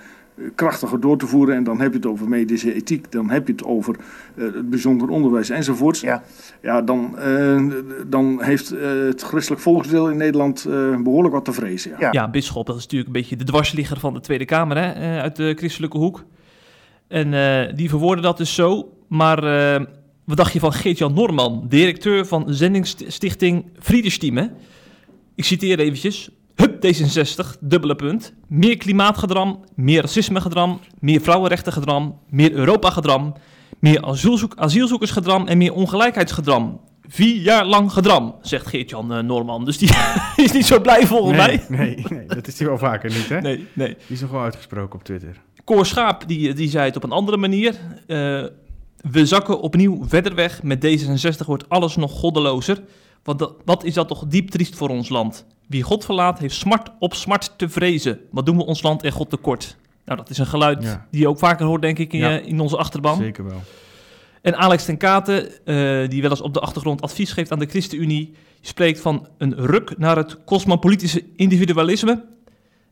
[0.55, 1.55] krachtiger door te voeren.
[1.55, 3.97] En dan heb je het over medische ethiek, dan heb je het over
[4.35, 6.01] eh, het bijzonder onderwijs enzovoorts.
[6.01, 6.23] Ja.
[6.63, 7.65] Ja, dan, eh,
[8.07, 11.91] dan heeft eh, het christelijk volksdeel in Nederland eh, behoorlijk wat te vrezen.
[11.91, 11.97] Ja.
[11.99, 12.09] Ja.
[12.13, 15.21] Ja, Bisschop, dat is natuurlijk een beetje de dwarsligger van de Tweede Kamer hè, eh,
[15.23, 16.25] uit de christelijke hoek.
[17.09, 18.93] En eh, die verwoorden dat dus zo.
[19.09, 19.85] Maar eh,
[20.25, 24.51] wat dacht je van Geert-Jan Norman, directeur van zendingsstichting Friedesteam?
[25.35, 26.31] Ik citeer eventjes.
[26.61, 28.35] Hup D66, dubbele punt.
[28.47, 33.35] Meer klimaatgedram, meer racismegedram, meer vrouwenrechtengedram, meer Europa-gedram,
[33.79, 36.81] meer asielzoek, asielzoekersgedram en meer ongelijkheidsgedram.
[37.09, 39.65] Vier jaar lang gedram, zegt Geert-Jan eh, Norman.
[39.65, 39.91] Dus die
[40.45, 41.65] is niet zo blij volgens mij.
[41.69, 43.41] Nee, nee, dat is hij wel vaker niet, hè?
[43.41, 43.89] Nee, nee.
[43.89, 45.41] Die is nog wel uitgesproken op Twitter.
[45.65, 47.75] Cor Schaap die, die zei het op een andere manier.
[48.07, 48.45] Eh,
[49.11, 50.63] we zakken opnieuw verder weg.
[50.63, 52.83] Met D66 wordt alles nog goddelozer.
[53.23, 55.47] Want dat, wat is dat toch diep triest voor ons land?
[55.71, 58.21] Wie God verlaat, heeft smart op smart te vrezen.
[58.31, 59.77] Wat doen we ons land en God tekort?
[60.05, 61.07] Nou, dat is een geluid Ja.
[61.11, 62.39] die je ook vaker hoort, denk ik, in, Ja.
[62.39, 63.17] in onze achterban.
[63.17, 63.63] Zeker wel.
[64.43, 67.67] En Alex ten Katen, eh, die wel eens op de achtergrond advies geeft aan de
[67.67, 72.25] ChristenUnie, spreekt van een ruk naar het cosmopolitische individualisme.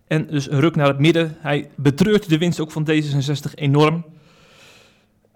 [0.06, 1.36] En dus een ruk naar het midden.
[1.40, 4.04] Hij betreurt de winst ook van D66 enorm.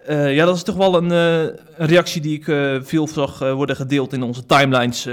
[0.06, 1.40] Eh, ja, dat is toch wel een, eh,
[1.76, 2.44] een reactie die ik
[2.86, 5.06] veel zag worden gedeeld in onze timelines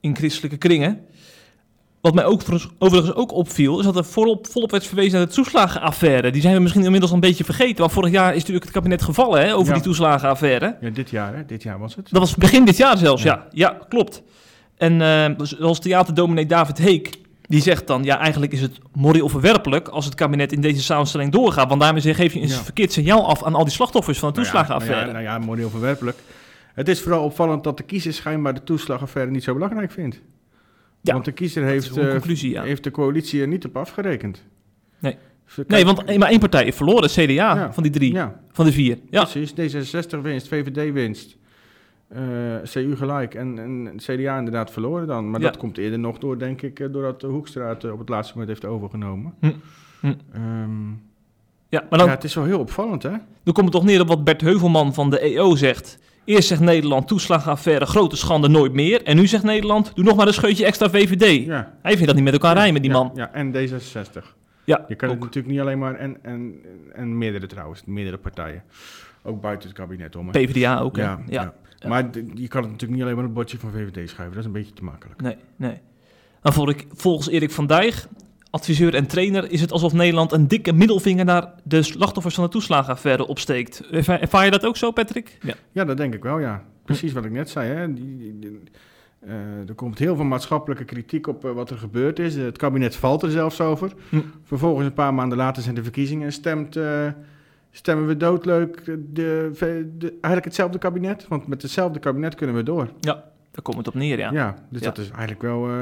[0.00, 1.00] in christelijke kringen.
[2.06, 2.40] Wat mij ook,
[2.78, 6.30] overigens- ook opviel, is dat er volop, volop werd verwezen naar de toeslagenaffaire.
[6.30, 7.76] Die zijn we misschien inmiddels al een beetje vergeten.
[7.76, 9.74] Want vorig jaar is natuurlijk het kabinet gevallen hè, over Ja.
[9.74, 10.76] die toeslagenaffaire.
[10.80, 11.44] Ja, dit jaar, hè?
[11.46, 12.08] Dit jaar was het.
[12.10, 13.32] Dat was begin dit jaar zelfs, ja.
[13.34, 13.46] Ja.
[13.50, 14.22] Ja, klopt.
[14.76, 17.10] En eh, zoals theaterdominee David Heek,
[17.42, 18.02] die zegt dan...
[18.04, 21.68] ja, eigenlijk is het moreel verwerpelijk als het kabinet in deze samenstelling doorgaat.
[21.68, 22.54] Want daarmee geef je een Ja.
[22.54, 25.12] verkeerd signaal af aan al die slachtoffers van de Nou toeslagenaffaire.
[25.12, 26.18] Nou ja, nou ja, moreel verwerpelijk.
[26.74, 30.20] Het is vooral opvallend dat de kiezer schijnbaar de toeslagaffaire niet zo belangrijk vindt.
[31.00, 32.62] Ja, Want de kiezer heeft, eh, conclusie, ja.
[32.62, 34.44] heeft de coalitie er niet op afgerekend.
[34.98, 35.16] Nee.
[35.46, 37.72] Ze Nee, want maar één partij heeft verloren, CDA, Ja.
[37.72, 38.98] van die drie, Ja, van de vier.
[39.10, 39.52] Ja, precies.
[39.52, 41.36] D66 winst, VVD winst.
[42.08, 42.20] eh,
[42.72, 45.30] CU gelijk en, en CDA inderdaad verloren dan.
[45.30, 45.46] Maar Ja.
[45.46, 48.50] dat komt eerder nog door, denk ik, eh, doordat de Hoekstraat op het laatste moment
[48.52, 49.34] heeft overgenomen.
[49.40, 49.52] Hm.
[50.00, 50.14] Hm.
[50.32, 50.88] Ehm,
[51.68, 53.10] ja maar dan, ja, het is wel heel opvallend, hè?
[53.42, 55.98] dan komt het toch neer op wat Bert Heuvelman van de EO zegt.
[56.26, 59.02] Eerst zegt Nederland, toeslagenaffaire, grote schande, nooit meer.
[59.02, 61.44] En nu zegt Nederland, doe nog maar een scheutje extra VVD.
[61.46, 61.72] Ja.
[61.82, 63.12] Hij vindt dat niet met elkaar rijmen, die Ja, man.
[63.14, 64.34] Ja, en D66.
[64.64, 65.24] Ja, Je kan het ook.
[65.24, 66.54] natuurlijk niet alleen maar, en, en,
[66.92, 68.62] en meerdere trouwens, meerdere partijen.
[69.22, 70.30] Ook buiten het kabinet om.
[70.30, 71.54] PvdA ook, ja, ja.
[71.86, 74.34] Maar je kan het natuurlijk niet alleen maar op het bordje van VVD schuiven.
[74.36, 75.20] Dat is een beetje te makkelijk.
[75.22, 75.80] Nee, nee.
[76.42, 78.06] Dan volg ik, volgens Erik van Dijk,
[78.56, 82.50] adviseur en trainer, is het alsof Nederland een dikke middelvinger naar de slachtoffers van de
[82.50, 83.82] toeslagenaffaire opsteekt.
[83.90, 85.38] Ervaar, ervaar je dat ook zo, Patrick?
[85.42, 85.54] Ja.
[85.72, 86.62] Ja, dat denk ik wel, ja.
[86.84, 87.70] Precies wat ik net zei.
[87.72, 87.92] Hè.
[87.94, 88.60] Die, die- die-
[89.20, 92.34] eh, er komt heel veel maatschappelijke kritiek op eh, wat er gebeurd is.
[92.36, 93.92] het kabinet valt er zelfs over.
[94.08, 94.20] Hm.
[94.44, 97.06] Vervolgens, een paar maanden later, zijn de verkiezingen en stemt, eh,
[97.70, 99.50] stemmen we doodleuk de, de,
[99.98, 101.28] de- eigenlijk hetzelfde kabinet.
[101.28, 102.88] Want met hetzelfde kabinet kunnen we door.
[103.00, 103.22] Daar
[103.62, 104.30] komt het op neer, ja.
[104.32, 104.86] Ja, dus Ja.
[104.86, 105.74] dat is eigenlijk wel eh,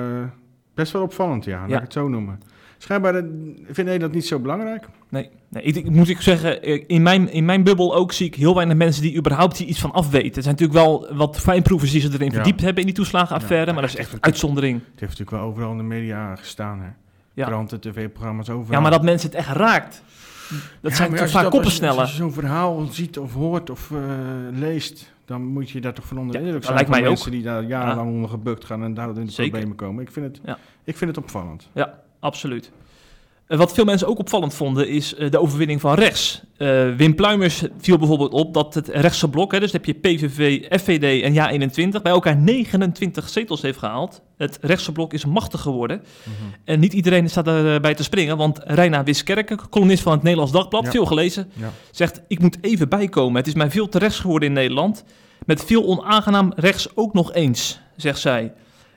[0.74, 1.76] best wel opvallend, ja, laat Ja.
[1.76, 2.40] ik het zo noemen.
[2.84, 3.22] Schijnbaar eh,
[3.64, 4.86] vindt Nederland niet zo belangrijk.
[5.08, 8.26] Nee, nee ik, ik- moet ik zeggen, eh, in mijn, in mijn bubbel ook zie
[8.26, 10.36] ik heel weinig mensen die überhaupt hier iets van afweten.
[10.36, 12.32] Er zijn natuurlijk wel wat fijnproevers die ze erin Ja.
[12.34, 14.74] verdiept hebben in die toeslagenaffaire, Ja, maar dat is echt een uitzondering.
[14.80, 16.88] Het heeft natuurlijk wel overal in de media gestaan, hè.
[17.34, 17.46] Ja.
[17.46, 18.72] Kranten, tv-programma's, overal.
[18.74, 20.02] Ja, maar dat mensen het echt raakt.
[20.80, 21.98] Dat Ja, zijn toch vaak dat- koppensnellen.
[22.00, 23.98] Als je, zo'n verhaal ziet of hoort of eh,
[24.52, 27.00] leest, dan moet je daar toch van onder Ja, de indruk dat zijn lijkt mij
[27.00, 27.14] ook.
[27.14, 30.02] mensen die daar jarenlang onder gebukt gaan en daardoor in de problemen komen.
[30.02, 30.58] Ik vind het, Ja.
[30.84, 31.68] ik vind het opvallend.
[31.72, 32.70] Ja, absoluut.
[33.46, 36.42] Eh, wat veel mensen ook opvallend vonden is eh, de overwinning van rechts.
[36.56, 40.62] Eh, Wim Pluimers viel bijvoorbeeld op dat het rechtse blok, hè, dus heb je PVV,
[40.80, 44.22] FVD en JA21, bij elkaar 29 zetels heeft gehaald.
[44.36, 46.02] Het rechtse blok is machtig geworden.
[46.64, 50.84] En niet iedereen staat erbij te springen, want Reina Wiskerken, columnist van het Nederlands Dagblad,
[50.84, 50.90] Ja.
[50.90, 51.70] veel gelezen, Ja.
[51.90, 53.36] zegt: Ik moet even bijkomen.
[53.36, 55.04] Het is mij veel te rechts geworden in Nederland.
[55.46, 58.52] Met veel onaangenaam rechts ook nog eens, zegt zij.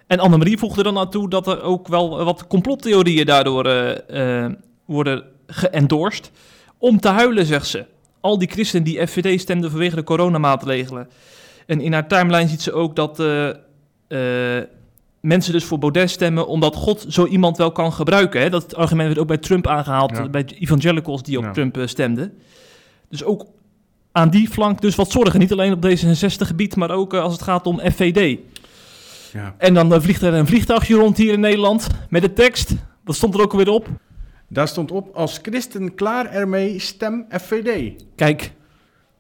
[0.08, 4.52] En Annemarie voegde dan naartoe dat er ook wel wat complottheorieën daardoor eh, eh,
[4.86, 6.32] worden geëndorst.
[6.78, 7.86] Om te huilen, zegt ze.
[8.22, 11.10] Al die christenen die FVD stemden vanwege de coronamaatregelen.
[11.66, 13.50] En in haar timeline ziet ze ook dat eh,
[15.22, 16.48] mensen dus voor Baudet stemmen...
[16.48, 18.42] omdat God zo iemand wel kan gebruiken.
[18.42, 18.50] Hè?
[18.50, 20.30] Dat argument werd ook bij Trump aangehaald, Ja.
[20.30, 21.52] bij evangelicals die op Ja.
[21.52, 22.34] Trump stemden.
[23.10, 23.46] Dus ook
[24.12, 25.40] aan die flank dus wat zorgen.
[25.40, 28.40] Niet alleen op D66-gebied, maar ook als het gaat om FVD.
[29.38, 29.56] Ja.
[29.58, 32.76] En dan eh, vliegt er een vliegtuigje rond hier in Nederland met de tekst.
[33.04, 33.88] Wat stond er ook alweer op?
[34.50, 37.94] Daar stond op, als christen klaar ermee, stem FVD.
[38.16, 38.52] Kijk,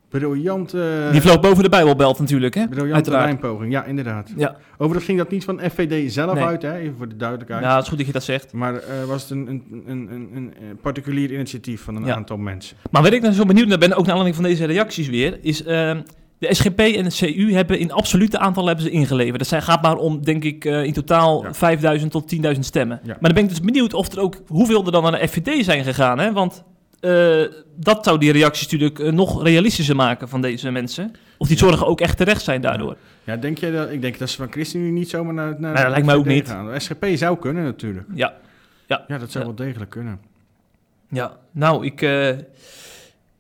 [0.10, 2.68] Briljant, eh die vloog boven de Bijbelbelt natuurlijk, hè?
[2.68, 3.72] briljante lijnpoging.
[3.72, 4.32] Ja, inderdaad.
[4.38, 4.56] Ja.
[4.74, 6.44] Overigens ging dat niet van FVD zelf Nee.
[6.44, 6.78] uit, hè?
[6.78, 7.64] even voor de duidelijkheid.
[7.64, 8.54] ja, het is goed dat je dat zegt.
[8.54, 12.16] Maar eh, was het een, een, een, een, particulier initiatief van een Ja.
[12.16, 12.78] aantal mensen.
[12.92, 15.40] Maar waar ik nou zo benieuwd naar ben, ook naar aanleiding van deze reacties weer,
[15.42, 16.02] is ehm,
[16.40, 19.38] de SGP en de CU hebben in absolute aantal hebben ze ingeleverd.
[19.40, 21.54] Dat zijn, gaat maar om, denk ik, eh, in totaal Ja.
[21.54, 23.00] 5000 tot 10.000 stemmen.
[23.04, 23.08] Ja.
[23.08, 25.66] Maar dan ben ik dus benieuwd of er ook, hoeveel er dan naar de FVD
[25.66, 26.32] zijn gegaan, hè?
[26.34, 26.64] Want
[27.00, 27.42] eh,
[27.76, 31.12] dat zou die reacties natuurlijk eh, nog realistischer maken van deze mensen.
[31.38, 31.64] Of die Ja.
[31.68, 32.96] zorgen ook echt terecht zijn daardoor.
[33.24, 33.92] Ja, denk jij dat?
[33.92, 36.26] Ik denk dat ze van ChristenUnie niet zomaar naar, naar Nee, dat lijkt mij ook
[36.26, 36.48] niet.
[36.50, 36.72] gaan.
[36.72, 38.08] De SGP zou kunnen natuurlijk.
[38.16, 38.34] Ja,
[38.88, 39.54] Ja, dat zou Ja.
[39.54, 40.20] wel degelijk kunnen.
[41.10, 41.38] ja.
[41.52, 42.02] Nou, ik,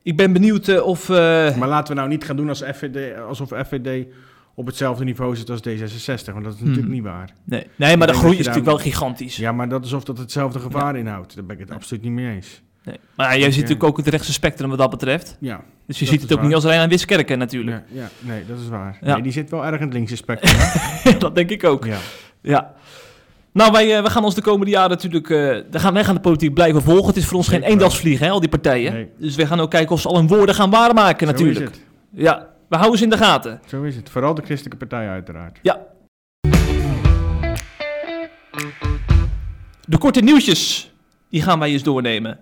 [0.08, 1.10] ik ben benieuwd eh, of...
[1.10, 1.15] eh,
[1.56, 4.06] Maar laten we nou niet gaan doen als FVD, alsof FVD
[4.56, 6.89] op hetzelfde niveau zit als D66, want dat is natuurlijk Hmm.
[6.89, 7.34] niet waar.
[7.43, 9.36] nee, nee, maar de groei is natuurlijk wel gigantisch.
[9.36, 11.36] Ja, maar dat is of dat hetzelfde gevaar inhoudt.
[11.36, 12.62] Daar ben ik het absoluut niet mee eens.
[12.84, 13.00] Nee.
[13.15, 15.38] Maar jij ziet natuurlijk ook het rechtse spectrum wat dat betreft.
[15.39, 16.46] Ja, Dus je ziet het ook waar.
[16.48, 17.84] niet als alleen aan Wiskerken natuurlijk.
[17.91, 18.98] ja, ja nee, dat is waar.
[19.02, 21.20] Nee, die zit wel erg in het linkse spectrum.
[21.20, 21.86] dat denk ik ook.
[21.86, 21.98] ja.
[22.41, 22.74] Ja.
[23.58, 25.28] Nou, wij, eh, we gaan ons de komende jaren natuurlijk...
[25.28, 27.08] we gaan, wij gaan de politiek blijven volgen.
[27.08, 28.93] Het is voor ons geen eendagsvlieg, hè, al die partijen.
[28.93, 29.10] Nee.
[29.17, 31.60] Dus we gaan ook kijken of ze al hun woorden gaan waarmaken Zo natuurlijk.
[31.60, 31.82] is het.
[32.12, 33.62] Ja, we houden ze in de gaten.
[33.65, 34.10] Zo is het.
[34.10, 35.60] Vooral de christelijke partij uiteraard.
[35.62, 35.80] Ja.
[39.86, 40.91] De korte nieuwsjes,
[41.30, 42.39] die gaan wij eens doornemen.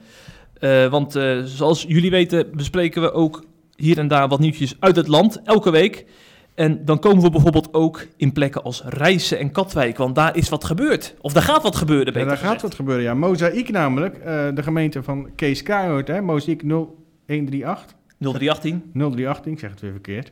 [0.60, 3.44] Eh, want zoals jullie weten bespreken we ook
[3.76, 6.06] hier en daar wat nieuwtjes uit het land, elke week.
[6.56, 10.50] En dan komen we bijvoorbeeld ook in plekken als Rijssen en Katwijk, want daar is
[10.50, 11.16] wat gebeurd.
[11.22, 13.04] Of daar gaat wat gebeuren, Ja, beter daar gaat wat gebeuren.
[13.04, 17.96] Ja, Mozaïek namelijk, eh, de gemeente van Kees Kruijhoort, hè, Mozaïek 0138.
[18.20, 18.84] 0318.
[18.94, 20.32] 0318, ik zeg het weer verkeerd.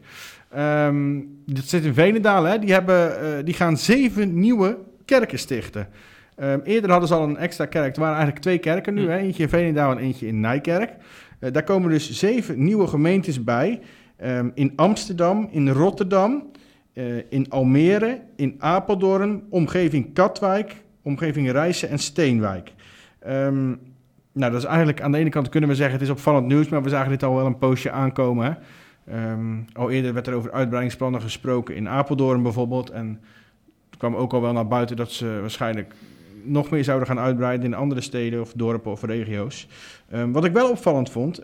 [0.49, 2.59] Ehm dat zit in Venendaal, hè.
[2.59, 5.87] Die, hebben, eh, die gaan zeven nieuwe kerken stichten.
[6.35, 7.93] Ehm, eerder hadden ze al een extra kerk.
[7.95, 9.09] Er waren eigenlijk twee kerken nu, Hm.
[9.09, 9.17] hè.
[9.17, 10.91] eentje in Venendaal en eentje in Nijkerk.
[11.39, 13.79] Eh, daar komen dus zeven nieuwe gemeentes bij.
[14.23, 16.51] Ehm, in Amsterdam, in Rotterdam,
[16.93, 22.73] eh, in Almere, in Apeldoorn, omgeving Katwijk, omgeving Rijssen en Steenwijk.
[23.19, 23.67] Ehm,
[24.31, 26.69] nou, dat is eigenlijk aan de ene kant kunnen we zeggen het is opvallend nieuws,
[26.69, 28.57] maar we zagen dit al wel een poosje aankomen.
[29.07, 32.89] Ehm, al eerder werd er over uitbreidingsplannen gesproken in Apeldoorn bijvoorbeeld.
[32.89, 33.19] En
[33.89, 35.93] het kwam ook al wel naar buiten dat ze waarschijnlijk
[36.43, 39.67] nog meer zouden gaan uitbreiden in andere steden of dorpen of regio's.
[40.31, 41.43] Wat ik wel opvallend vond,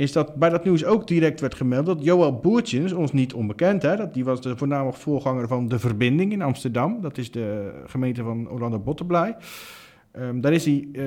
[0.00, 3.82] is dat bij dat nieuws ook direct werd gemeld dat Joël Boertjens, ons niet onbekend,
[3.82, 7.00] hè, dat die was de voornamelijk voorganger van De Verbinding in Amsterdam.
[7.00, 9.36] Dat is de gemeente van Orlando Botterblij.
[10.12, 11.04] Ehm, daar is hij eh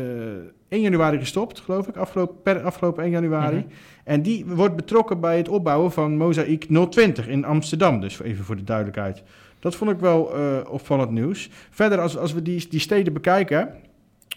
[0.69, 3.57] 1 januari gestopt, geloof ik, afgelopen, per afgelopen 1 januari.
[3.57, 3.67] Mhm.
[4.03, 7.99] En die wordt betrokken bij het opbouwen van Mozaïek 020 in Amsterdam.
[7.99, 9.23] Dus even voor de duidelijkheid.
[9.59, 11.49] Dat vond ik wel eh, opvallend nieuws.
[11.69, 13.69] Verder, als, als we die, die steden bekijken,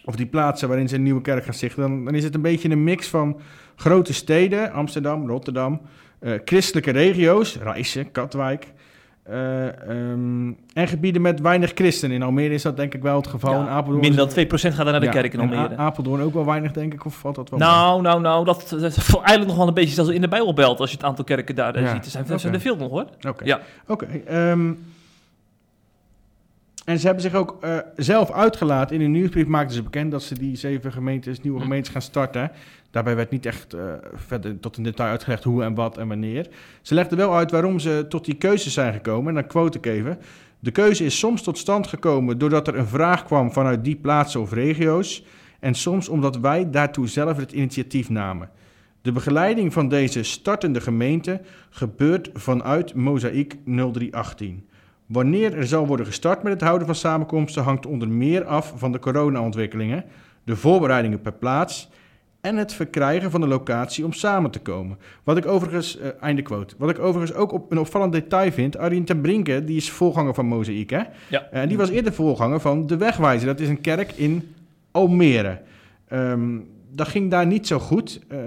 [0.07, 2.41] of die plaatsen waarin ze een nieuwe kerk gaan stichten, dan, dan is het een
[2.41, 3.39] beetje een mix van
[3.75, 5.81] grote steden, Amsterdam, Rotterdam,
[6.19, 8.67] eh, christelijke regio's, Rijssen, Katwijk.
[9.23, 12.15] eh, ehm, en gebieden met weinig christenen.
[12.15, 13.53] In Almere is dat denk ik wel het geval.
[13.53, 15.73] Ja, in Apeldoorn minder dan 2% gaat er naar de Ja, kerk in en Almere.
[15.73, 17.67] A- Apeldoorn ook wel weinig, denk ik, of valt dat wel mee?
[17.67, 20.79] Nou, nou, nou, dat, dat is eigenlijk nog wel een beetje zelfs in de Bijbelbelt
[20.79, 22.05] als je het aantal kerken daar eh, Ja, ziet.
[22.05, 23.05] Er zijn, er zijn er veel nog hoor.
[23.27, 23.45] Oké.
[23.45, 23.59] Ja.
[23.87, 24.05] Oké.
[24.25, 24.71] ehm,
[26.87, 28.95] en ze hebben zich ook eh, zelf uitgelaten.
[28.95, 31.63] In een nieuwsbrief maakten ze bekend dat ze die zeven gemeentes, nieuwe Hm.
[31.63, 32.51] gemeentes gaan starten.
[32.91, 33.81] Daarbij werd niet echt eh,
[34.13, 36.47] verder tot in detail uitgelegd hoe en wat en wanneer.
[36.81, 39.27] Ze legden wel uit waarom ze tot die keuzes zijn gekomen.
[39.27, 40.17] En dan quote ik even.
[40.59, 44.41] De keuze is soms tot stand gekomen doordat er een vraag kwam vanuit die plaatsen
[44.41, 45.23] of regio's.
[45.59, 48.49] En soms omdat wij daartoe zelf het initiatief namen.
[49.01, 54.67] De begeleiding van deze startende gemeente gebeurt vanuit Mozaïek 0318.
[55.07, 58.91] Wanneer er zal worden gestart met het houden van samenkomsten hangt onder meer af van
[58.91, 60.03] de corona-ontwikkelingen.
[60.43, 61.89] de voorbereidingen per plaats
[62.41, 64.97] en het verkrijgen van de locatie om samen te komen.
[65.23, 68.77] Wat ik overigens, eh, einde quote, wat ik overigens ook op, een opvallend detail vind,
[68.77, 71.01] Arjen ten Brinke, die is voorganger van Mozaïek, hè?
[71.29, 71.47] Ja.
[71.51, 74.55] En die was eerder voorganger van De Wegwijzer, dat is een kerk in
[74.91, 75.61] Almere.
[76.07, 76.59] Ehm,
[76.91, 78.21] dat ging daar niet zo goed.
[78.27, 78.39] Ehm,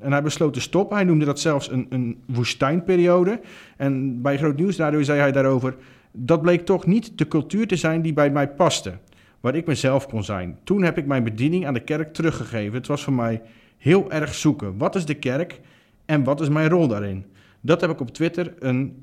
[0.00, 0.96] en hij besloot te stoppen.
[0.96, 3.40] Hij noemde dat zelfs een, een woestijnperiode.
[3.76, 5.74] En bij Groot Nieuws daardoor zei hij daarover...
[6.12, 8.98] dat bleek toch niet de cultuur te zijn die bij mij paste.
[9.40, 10.58] Waar ik mezelf kon zijn.
[10.64, 12.74] Toen heb ik mijn bediening aan de kerk teruggegeven.
[12.74, 13.42] Het was voor mij
[13.78, 14.76] heel erg zoeken.
[14.78, 15.60] Wat is de kerk
[16.04, 17.24] en wat is mijn rol daarin?
[17.60, 19.02] Dat heb ik op Twitter een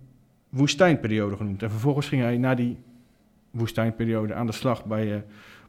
[0.49, 1.63] woestijnperiode genoemd.
[1.63, 2.77] En vervolgens ging hij na die
[3.51, 5.15] woestijnperiode aan de slag bij uh,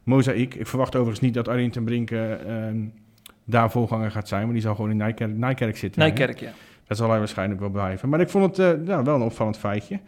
[0.03, 0.55] Mozaïek.
[0.55, 2.81] Ik verwacht overigens niet dat Arjen ten Brinke uh,
[3.43, 6.01] daar voorganger gaat zijn, maar die zal gewoon in Nijkerk, Nijkerk zitten.
[6.01, 6.51] Nijkerk, ja.
[6.89, 8.09] Dat zal hij waarschijnlijk wel blijven.
[8.09, 9.99] Maar ik vond het uh, nou, wel een opvallend feitje.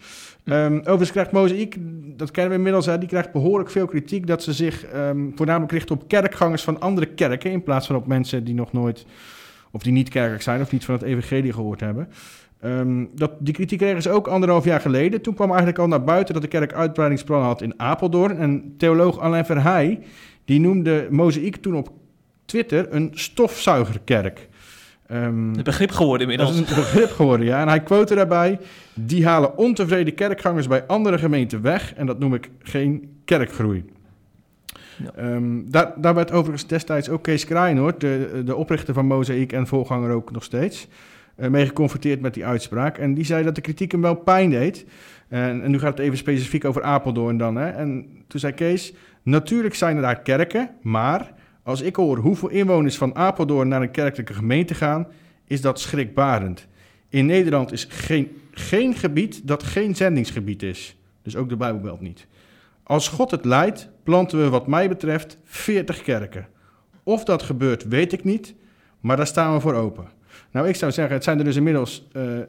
[0.45, 1.75] Um, overigens krijgt Mozaïek,
[2.17, 5.71] dat kennen we inmiddels, hè, die krijgt behoorlijk veel kritiek dat ze zich um, voornamelijk
[5.71, 9.05] richt op kerkgangers van andere kerken, in plaats van op mensen die nog nooit,
[9.71, 12.09] of die niet kerkelijk zijn of niet van het evangelie gehoord hebben.
[12.63, 15.21] Um, dat, die kritiek kregen ze ook anderhalf jaar geleden.
[15.21, 18.37] Toen kwam eigenlijk al naar buiten dat de kerk uitbreidingsplannen had in Apeldoorn.
[18.37, 19.99] En theoloog Alain Verheij,
[20.45, 21.91] die noemde Mozaïek toen op
[22.45, 24.49] Twitter een stofzuigerkerk.
[25.13, 26.57] Um, een begrip geworden inmiddels.
[26.57, 27.61] Dat is een begrip geworden, ja.
[27.61, 28.59] En hij quote daarbij...
[28.93, 31.93] Die halen ontevreden kerkgangers bij andere gemeenten weg.
[31.93, 33.85] En dat noem ik geen kerkgroei.
[34.97, 35.33] Ja.
[35.33, 39.67] Um, daar, daar werd overigens destijds ook Kees Kraaienoord, de, de oprichter van Mozaïek en
[39.67, 40.87] voorganger ook nog steeds...
[41.37, 42.97] Uh, mee geconfronteerd met die uitspraak.
[42.97, 44.85] En die zei dat de kritiek hem wel pijn deed.
[45.27, 47.55] En, en nu gaat het even specifiek over Apeldoorn dan.
[47.55, 47.69] Hè.
[47.69, 48.93] En toen zei Kees...
[49.23, 51.39] Natuurlijk zijn er daar kerken, maar...
[51.63, 55.07] Als ik hoor hoeveel inwoners van Apeldoorn naar een kerkelijke gemeente gaan,
[55.45, 56.67] is dat schrikbarend.
[57.09, 60.95] In Nederland is geen, geen gebied dat geen zendingsgebied is.
[61.21, 62.27] Dus ook de Bijbelbelt niet.
[62.83, 66.47] Als God het leidt, planten we wat mij betreft 40 kerken.
[67.03, 68.55] Of dat gebeurt, weet ik niet,
[68.99, 70.09] maar daar staan we voor open.
[70.51, 72.39] Nou, ik zou zeggen, het zijn er dus inmiddels uh,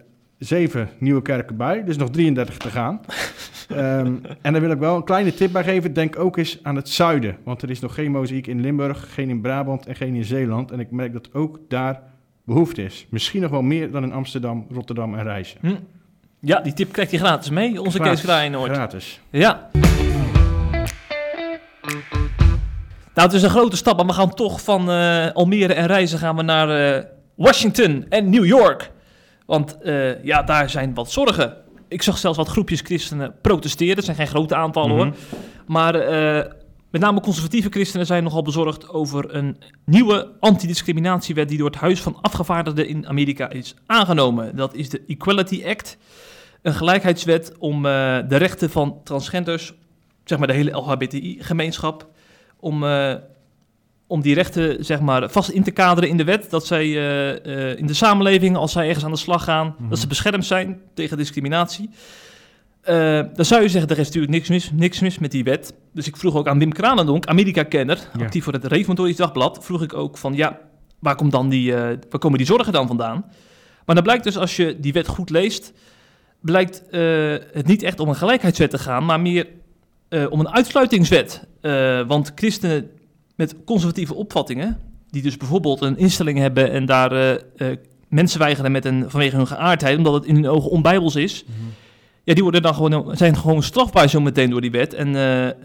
[0.44, 3.00] zeven nieuwe kerken bij, dus nog 33 te gaan.
[3.70, 5.92] um, en daar wil ik wel een kleine tip bij geven.
[5.92, 7.36] Denk ook eens aan het zuiden.
[7.44, 10.70] Want er is nog geen mozaïek in Limburg, geen in Brabant en geen in Zeeland.
[10.70, 12.02] En ik merk dat ook daar
[12.44, 13.06] behoefte is.
[13.10, 15.58] Misschien nog wel meer dan in Amsterdam, Rotterdam en Rijssen.
[15.60, 15.74] Hm.
[16.40, 17.80] Ja, die tip krijgt hij gratis mee.
[17.80, 18.72] Onze gratis, Kees Kraaienoord.
[18.72, 19.20] Gratis.
[19.30, 19.70] Ja.
[23.14, 26.18] Nou, het is een grote stap, maar we gaan toch van uh, Almere en Reizen
[26.18, 27.02] gaan we naar uh,
[27.34, 28.91] Washington en New York.
[29.52, 31.56] Want uh, ja, daar zijn wat zorgen.
[31.88, 33.96] Ik zag zelfs wat groepjes christenen protesteren.
[33.96, 35.10] Het zijn geen grote aantallen mm -hmm.
[35.10, 35.38] hoor.
[35.66, 36.52] Maar uh,
[36.90, 42.00] met name conservatieve christenen zijn nogal bezorgd over een nieuwe antidiscriminatiewet die door het Huis
[42.00, 44.56] van Afgevaardigden in Amerika is aangenomen.
[44.56, 45.96] Dat is de Equality Act.
[46.62, 49.74] Een gelijkheidswet om uh, de rechten van transgenders,
[50.24, 52.06] zeg maar de hele LHBTI-gemeenschap,
[52.60, 52.84] om
[54.12, 56.50] om die rechten zeg maar, vast in te kaderen in de wet.
[56.50, 59.74] Dat zij uh, uh, in de samenleving, als zij ergens aan de slag gaan, mm
[59.78, 59.88] -hmm.
[59.88, 61.90] dat ze beschermd zijn tegen discriminatie.
[62.88, 65.74] Uh, dan zou je zeggen, er is natuurlijk niks mis, niks mis met die wet.
[65.92, 68.24] Dus ik vroeg ook aan Wim Kranendonk, Amerika-kenner, ja.
[68.24, 70.58] actief voor het Reformatorisch Dagblad, vroeg ik ook van, ja,
[70.98, 73.24] waar, komt dan die, waar komen die zorgen dan vandaan?
[73.84, 75.72] Maar dan blijkt dus, als je die wet goed leest,
[76.40, 76.82] blijkt
[77.52, 79.46] het niet echt om een gelijkheidswet te gaan, maar meer
[80.30, 81.46] om een uitsluitingswet.
[82.06, 82.90] want christenen
[83.42, 84.78] met conservatieve opvattingen,
[85.10, 87.76] die dus bijvoorbeeld een instelling hebben en daar uh, uh,
[88.08, 91.44] mensen weigeren met een, vanwege hun geaardheid, omdat het in hun ogen onbijbels is.
[91.46, 91.72] Mm -hmm.
[92.24, 95.08] Ja, die worden dan gewoon, zijn gewoon strafbaar zo meteen door die wet en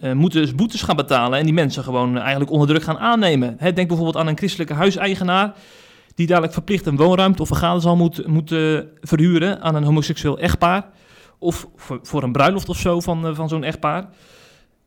[0.03, 3.55] uh, moeten dus boetes gaan betalen en die mensen gewoon eigenlijk onder druk gaan aannemen.
[3.57, 5.55] Hè, denk bijvoorbeeld aan een christelijke huiseigenaar
[6.15, 8.49] die dadelijk verplicht een woonruimte of vergaderzaal moet, moet
[9.01, 10.89] verhuren aan een homoseksueel echtpaar.
[11.39, 14.09] Of voor, voor een bruiloft of zo van, van zo'n echtpaar.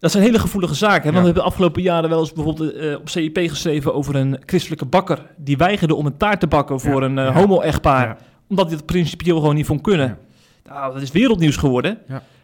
[0.01, 1.03] Dat zijn hele gevoelige zaken.
[1.03, 1.13] Hè?
[1.13, 1.21] Want ja.
[1.21, 4.85] we hebben de afgelopen jaren wel eens bijvoorbeeld uh, op CIP geschreven over een christelijke
[4.85, 5.27] bakker.
[5.37, 7.07] Die weigerde om een taart te bakken voor ja.
[7.07, 8.19] een uh, homo-echtpaar.
[8.49, 10.19] Omdat hij dat principieel gewoon niet vond kunnen.
[10.65, 11.99] Nou, dat is wereldnieuws geworden.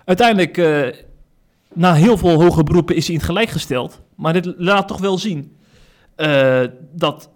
[0.04, 0.86] Uiteindelijk, uh,
[1.72, 4.00] na heel veel hoge beroepen, is hij in het gelijk gesteld.
[4.14, 5.56] Maar dit laat toch wel zien
[6.92, 7.30] dat,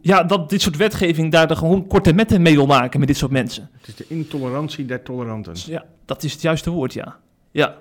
[0.00, 3.16] ja, dat dit soort wetgeving daar er gewoon korte metten mee wil maken met dit
[3.16, 3.70] soort mensen.
[3.72, 5.54] Het is de intolerantie der toleranten.
[5.66, 7.16] Ja, dat is het juiste woord, ja.
[7.50, 7.74] Ja.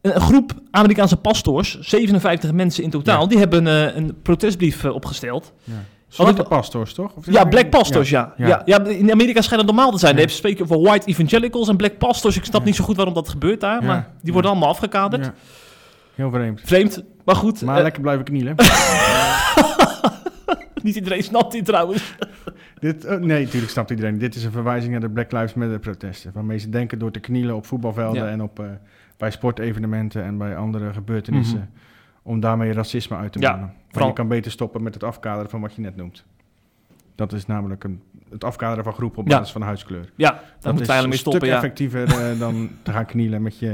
[0.00, 3.28] Een groep Amerikaanse pastors, 57 mensen in totaal, ja.
[3.28, 5.52] die hebben uh, een protestbrief uh, opgesteld.
[5.64, 5.84] Ja.
[6.08, 7.14] Zwarte pastors, toch?
[7.14, 8.34] Of ja, black pastors, ja.
[8.36, 8.46] Ja.
[8.46, 8.62] ja.
[8.64, 8.84] ja.
[8.84, 10.16] in Amerika schijnt het normaal te zijn.
[10.16, 12.36] Je spreken over white evangelicals en black pastors.
[12.36, 15.30] Ik snap niet zo goed waarom dat gebeurt daar, maar die worden allemaal afgekaderd.
[16.14, 16.60] Heel vreemd.
[16.64, 17.62] Vreemd, maar goed.
[17.62, 18.54] Maar uh, lekker blijven knielen.
[20.82, 22.02] niet iedereen snapt dit trouwens.
[22.78, 24.18] Dit, oh, nee, natuurlijk snapt iedereen.
[24.18, 26.30] Dit is een verwijzing naar de Black Lives Matter protesten.
[26.34, 28.62] Waarmee ze denken door te knielen op voetbalvelden en op...
[29.18, 31.58] bij sportevenementen en bij andere gebeurtenissen.
[31.58, 31.86] Mm -hmm.
[32.22, 33.56] om daarmee racisme uit te Ja.
[33.56, 36.24] Maar vooral- je kan beter stoppen met het afkaderen van wat je net noemt.
[37.14, 39.36] Dat is namelijk een, het afkaderen van groepen op Ja.
[39.38, 40.10] basis van huidskleur.
[40.16, 41.56] Ja, dat wij eigenlijk mee een stoppen, stuk ja.
[41.56, 43.72] effectiever eh, dan te gaan knielen met je,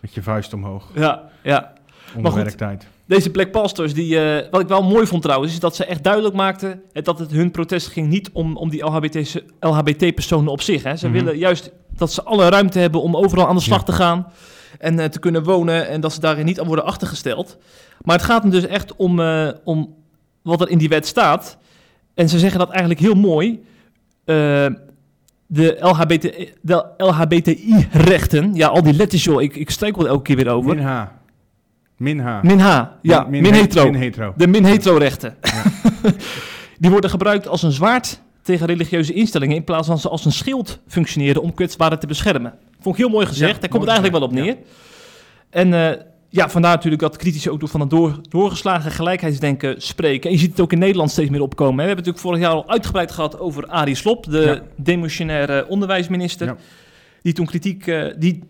[0.00, 1.72] met je vuist omhoog Ja, ja.
[2.16, 2.40] onder goed.
[2.42, 2.86] werktijd.
[3.06, 6.02] Deze Black Pastors, die, eh, wat ik wel mooi vond trouwens, is dat ze echt
[6.04, 10.60] duidelijk maakten eh, dat het hun protest ging niet om, om die LHBT LHBT-personen op
[10.60, 10.82] zich.
[10.82, 10.96] Hè.
[10.96, 11.16] Ze Mhm.
[11.16, 13.84] willen juist dat ze alle ruimte hebben om overal aan de slag Ja.
[13.84, 14.26] te gaan
[14.78, 17.58] en eh, te kunnen wonen en dat ze daarin niet aan worden achtergesteld.
[18.02, 19.94] Maar het gaat hem dus echt om, eh, om
[20.42, 21.58] wat er in die wet staat.
[22.14, 23.64] En ze zeggen dat eigenlijk heel mooi.
[24.24, 24.66] Eh,
[25.46, 30.36] de, LHBT, de LHBTI-rechten, ja, al die letters, joh, ik, ik strijk wel elke keer
[30.36, 30.74] weer over.
[30.74, 31.04] Min H.
[31.96, 32.42] Min H.
[32.42, 32.58] Min
[33.02, 33.84] ja, min, hetero.
[33.90, 34.32] Min hetero.
[34.36, 35.36] De min-hetero-rechten.
[36.78, 39.56] die worden gebruikt als een zwaard tegen religieuze instellingen...
[39.56, 42.54] in plaats van ze als een schild functioneren om kwetsbaren te beschermen.
[42.80, 43.54] Vond ik heel mooi gezegd.
[43.54, 44.56] Ja, Daar komt het eigenlijk wel op neer.
[45.50, 50.30] En eh, ja, vandaar natuurlijk dat critici ook van door, doorgeslagen gelijkheidsdenken spreken.
[50.30, 51.78] En je ziet het ook in Nederland steeds meer opkomen.
[51.78, 51.80] hè.
[51.80, 54.24] We hebben het natuurlijk vorig jaar al uitgebreid gehad over Arie Slob...
[54.30, 54.60] de Ja.
[54.76, 56.56] demissionaire onderwijsminister...
[57.22, 57.86] Die toen kritiek...
[57.86, 58.42] eh, die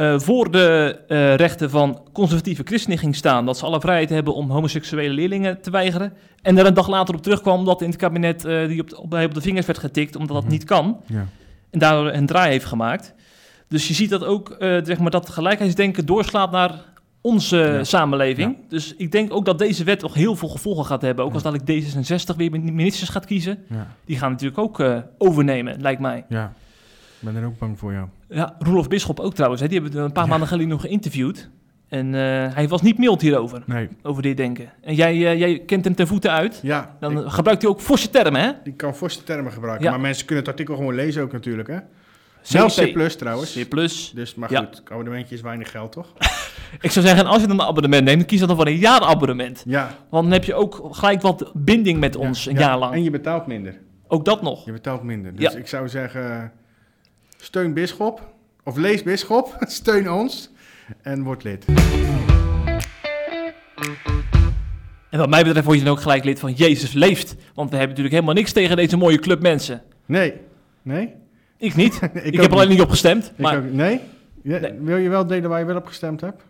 [0.00, 3.46] eh, voor de eh, rechten van conservatieve christenen ging staan.
[3.46, 6.12] Dat ze alle vrijheid hebben om homoseksuele leerlingen te weigeren.
[6.42, 8.98] En er een dag later op terugkwam omdat in het kabinet eh, die op de,
[9.00, 10.52] op, op de vingers werd getikt, omdat dat Mhm.
[10.52, 11.00] niet kan.
[11.06, 11.26] Ja.
[11.70, 13.14] En daardoor een draai heeft gemaakt.
[13.68, 16.74] Dus je ziet dat ook, zeg maar, dat gelijkheidsdenken doorslaat naar
[17.20, 17.84] onze Ja.
[17.84, 18.56] samenleving.
[18.68, 21.24] Dus ik denk ook dat deze wet nog heel veel gevolgen gaat hebben.
[21.24, 23.58] Ook als dadelijk D66 weer ministers gaat kiezen.
[24.04, 24.82] Die gaan natuurlijk ook
[25.18, 26.24] overnemen, lijkt mij.
[26.28, 26.52] ja.
[27.20, 28.06] Ik ben er ook bang voor jou.
[28.30, 29.60] Ja, Roelof Bisschop ook trouwens.
[29.62, 29.68] Hè.
[29.68, 30.30] Die hebben we een paar Ja.
[30.30, 31.50] maanden geleden nog geïnterviewd.
[31.88, 33.88] En eh, hij was niet mild hierover, Nee.
[34.02, 34.72] over dit denken.
[34.82, 36.60] En jij, eh, jij kent hem ten voeten uit.
[36.62, 38.50] Ja, Dan ik- gebruikt hij ook forse termen, hè?
[38.64, 39.84] die kan forse termen gebruiken.
[39.84, 39.90] Ja.
[39.90, 41.78] Maar mensen kunnen het artikel gewoon lezen ook natuurlijk, hè?
[42.50, 43.52] Wel C plus trouwens.
[43.62, 43.68] C+.
[43.68, 44.12] plus.
[44.14, 44.58] Dus, maar Ja.
[44.58, 46.12] goed, abonnementje is weinig geld, toch?
[46.80, 49.62] Ik zou zeggen, als je dan een abonnement neemt, kies dan voor een jaarabonnement.
[49.66, 49.90] Ja.
[50.10, 52.62] Want dan heb je ook gelijk wat binding met ons Ja, een ja.
[52.66, 52.94] jaar lang.
[52.94, 53.74] En je betaalt minder.
[54.08, 54.64] Ook dat nog.
[54.64, 55.34] Je betaalt minder.
[55.36, 55.58] Dus Ja.
[55.58, 56.52] ik zou zeggen,
[57.40, 58.32] steun Bisschop.
[58.64, 59.56] Of lees Bisschop.
[59.68, 60.50] steun ons.
[61.02, 61.64] En word lid.
[65.10, 67.34] En wat mij betreft word je dan ook gelijk lid van Jezus leeft.
[67.54, 69.82] Want we hebben natuurlijk helemaal niks tegen deze mooie club mensen.
[70.06, 70.34] Nee.
[70.82, 71.14] Nee?
[71.58, 72.00] Ik niet.
[72.22, 72.80] ik heb alleen niet.
[72.80, 73.32] op gestemd.
[73.36, 74.00] Maar ook- nee?
[74.42, 74.72] Ja, Nee.
[74.80, 76.42] Wil je wel delen waar je wel op gestemd hebt?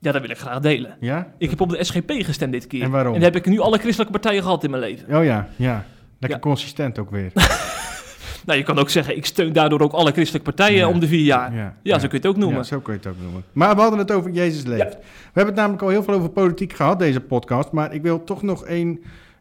[0.00, 0.96] ja, dat wil ik graag delen.
[1.00, 1.32] Ja?
[1.38, 2.82] Ik heb op de SGP gestemd dit keer.
[2.82, 3.14] En waarom?
[3.14, 5.16] En dan heb ik nu alle christelijke partijen gehad in mijn leven.
[5.16, 5.84] Oh ja, ja.
[6.18, 6.44] Lekker Ja.
[6.48, 7.32] consistent ook weer.
[8.46, 10.88] Nou, je kan ook zeggen, ik steun daardoor ook alle christelijke partijen Ja.
[10.88, 11.54] om de vier jaar.
[11.54, 12.56] Ja, Ja, zo kun je het ook noemen.
[12.58, 13.44] Ja, zo kun je het ook noemen.
[13.52, 14.94] Maar we hadden het over Jezus leeft.
[14.94, 15.00] We
[15.32, 17.72] hebben het namelijk al heel veel over politiek gehad, deze podcast.
[17.72, 19.00] Maar ik wil toch nog één...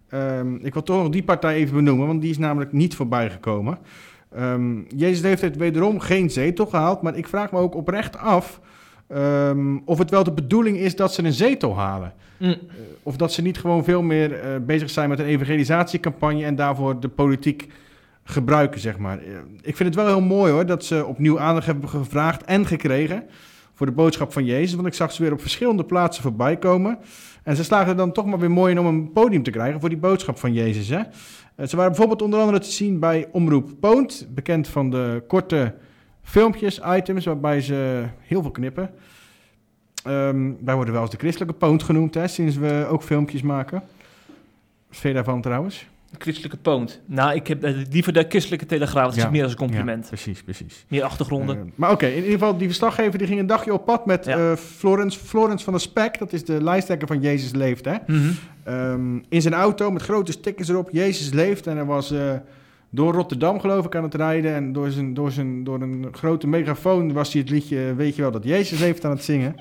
[0.10, 3.30] ehm, ik wil toch nog die partij even benoemen, want die is namelijk niet voorbij
[3.30, 3.78] gekomen.
[4.36, 7.02] Ehm, Jezus heeft wederom geen zetel gehaald.
[7.02, 8.60] Maar ik vraag me ook oprecht af...
[9.08, 12.14] ehm, of het wel de bedoeling is dat ze een zetel halen.
[12.38, 12.50] Mm.
[12.50, 12.56] Eh,
[13.04, 17.00] of dat ze niet gewoon veel meer eh, bezig zijn met een evangelisatiecampagne en daarvoor
[17.00, 17.68] de politiek
[18.28, 19.20] gebruiken, zeg maar.
[19.20, 19.26] Eh,
[19.62, 23.24] Ik vind het wel heel mooi hoor, dat ze opnieuw aandacht hebben gevraagd en gekregen
[23.74, 24.74] voor de boodschap van Jezus.
[24.76, 26.98] Want ik zag ze weer op verschillende plaatsen voorbij komen.
[27.44, 29.80] En ze slagen er dan toch maar weer mooi in om een podium te krijgen
[29.80, 30.90] voor die boodschap van Jezus.
[30.90, 31.00] Hè?
[31.56, 35.74] Eh, Ze waren bijvoorbeeld onder andere te zien bij Omroep Poont, bekend van de korte
[36.24, 38.90] filmpjes, items, waarbij ze heel veel knippen.
[40.04, 43.84] Ehm, wij worden wel eens de christelijke Poont genoemd, hè, sinds we ook filmpjes maken.
[44.88, 45.88] Wat vind daarvan trouwens?
[46.20, 47.02] Christelijke poont.
[47.06, 49.06] Nou, ik heb eh, liever de christelijke telegraaf.
[49.08, 49.30] Dat is Ja.
[49.30, 50.04] meer als een compliment.
[50.04, 50.86] Ja, precies, precies.
[50.88, 51.56] Meer achtergronden.
[51.58, 54.26] Eh, maar oké, in ieder geval, die verslaggever die ging een dagje op pad met
[54.26, 54.38] Ja.
[54.38, 56.20] eh, Florence, Florence van der Spek.
[56.20, 57.94] Dat is de lijsttrekker van Jezus Leeft, hè.
[58.08, 58.20] Mhm.
[58.64, 61.68] Ehm, in zijn auto met grote stickers erop, Jezus Leeft.
[61.68, 62.20] En hij was eh,
[62.90, 64.54] door Rotterdam, geloof ik, aan het rijden.
[64.54, 68.22] En door, zijn, door, zijn, door een grote megafoon was hij het liedje, weet je
[68.22, 69.56] wel, dat Jezus Leeft aan het zingen.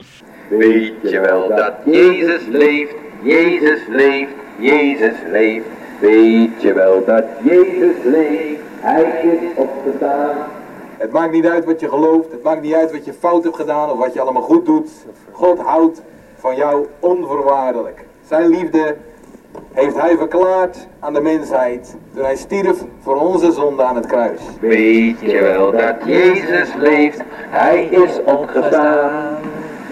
[0.51, 5.65] Weet je wel dat Jezus leeft, Jezus leeft, Jezus leeft.
[5.99, 10.37] Weet je wel dat Jezus leeft, Hij is opgestaan.
[10.97, 13.57] Het maakt niet uit wat je gelooft, het maakt niet uit wat je fout hebt
[13.57, 14.91] gedaan of wat je allemaal goed doet.
[15.31, 16.03] God houdt
[16.39, 18.05] van jou onvoorwaardelijk.
[18.27, 18.97] Zijn liefde
[19.73, 24.41] heeft hij verklaard aan de mensheid toen hij stierf voor onze zonde aan het kruis.
[24.61, 29.37] Weet je wel dat Jezus leeft, Hij is opgestaan.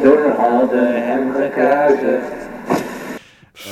[0.02, 2.41] Door hadden hem gekruisigd.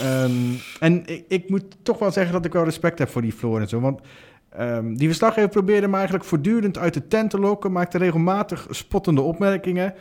[0.03, 0.33] Ehm,
[0.81, 3.81] en ik, ik moet toch wel zeggen dat ik wel respect heb voor die hoor,
[3.81, 4.01] Want
[4.49, 7.73] ehm, die verslaggever probeerde hem eigenlijk voortdurend uit de tent te lokken.
[7.73, 9.95] Maakte regelmatig spottende opmerkingen.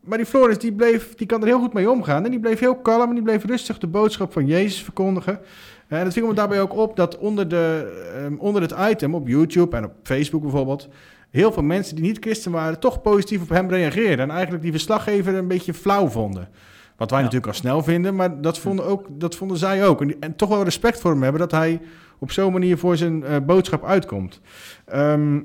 [0.00, 2.24] Maar die Florence die bleef, die kan er heel goed mee omgaan.
[2.24, 5.40] En die bleef heel kalm en die bleef rustig de boodschap van Jezus verkondigen.
[5.88, 9.14] Eh, En het viel me daarbij ook op dat onder, de, ehm, onder het item
[9.14, 10.88] op YouTube en op Facebook bijvoorbeeld...
[11.30, 14.18] heel veel mensen die niet christen waren toch positief op hem reageerden.
[14.18, 16.48] En eigenlijk die verslaggever een beetje flauw vonden.
[16.96, 17.24] Wat wij Ja.
[17.24, 20.00] natuurlijk al snel vinden, maar dat vonden, ook, dat vonden zij ook.
[20.02, 21.80] En, en toch wel respect voor hem hebben dat hij
[22.18, 24.40] op zo'n manier voor zijn eh, boodschap uitkomt.
[24.84, 25.40] Ehm,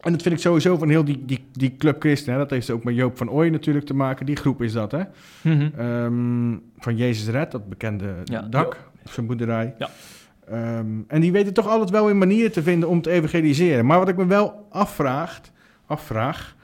[0.00, 2.32] en dat vind ik sowieso van heel die, die, die Club Christen.
[2.32, 2.38] Hè?
[2.38, 4.26] Dat heeft ook met Joop van Ooyen natuurlijk te maken.
[4.26, 5.02] Die groep is dat, hè?
[5.42, 5.68] Mhm.
[5.76, 9.74] Ehm, van Jezus Red, dat bekende Ja, dak op zijn boerderij.
[9.78, 9.88] Ja.
[10.48, 13.86] Ehm, en die weten toch altijd wel weer manieren te vinden om te evangeliseren.
[13.86, 15.40] Maar wat ik me wel afvraag,
[15.86, 16.56] afvraag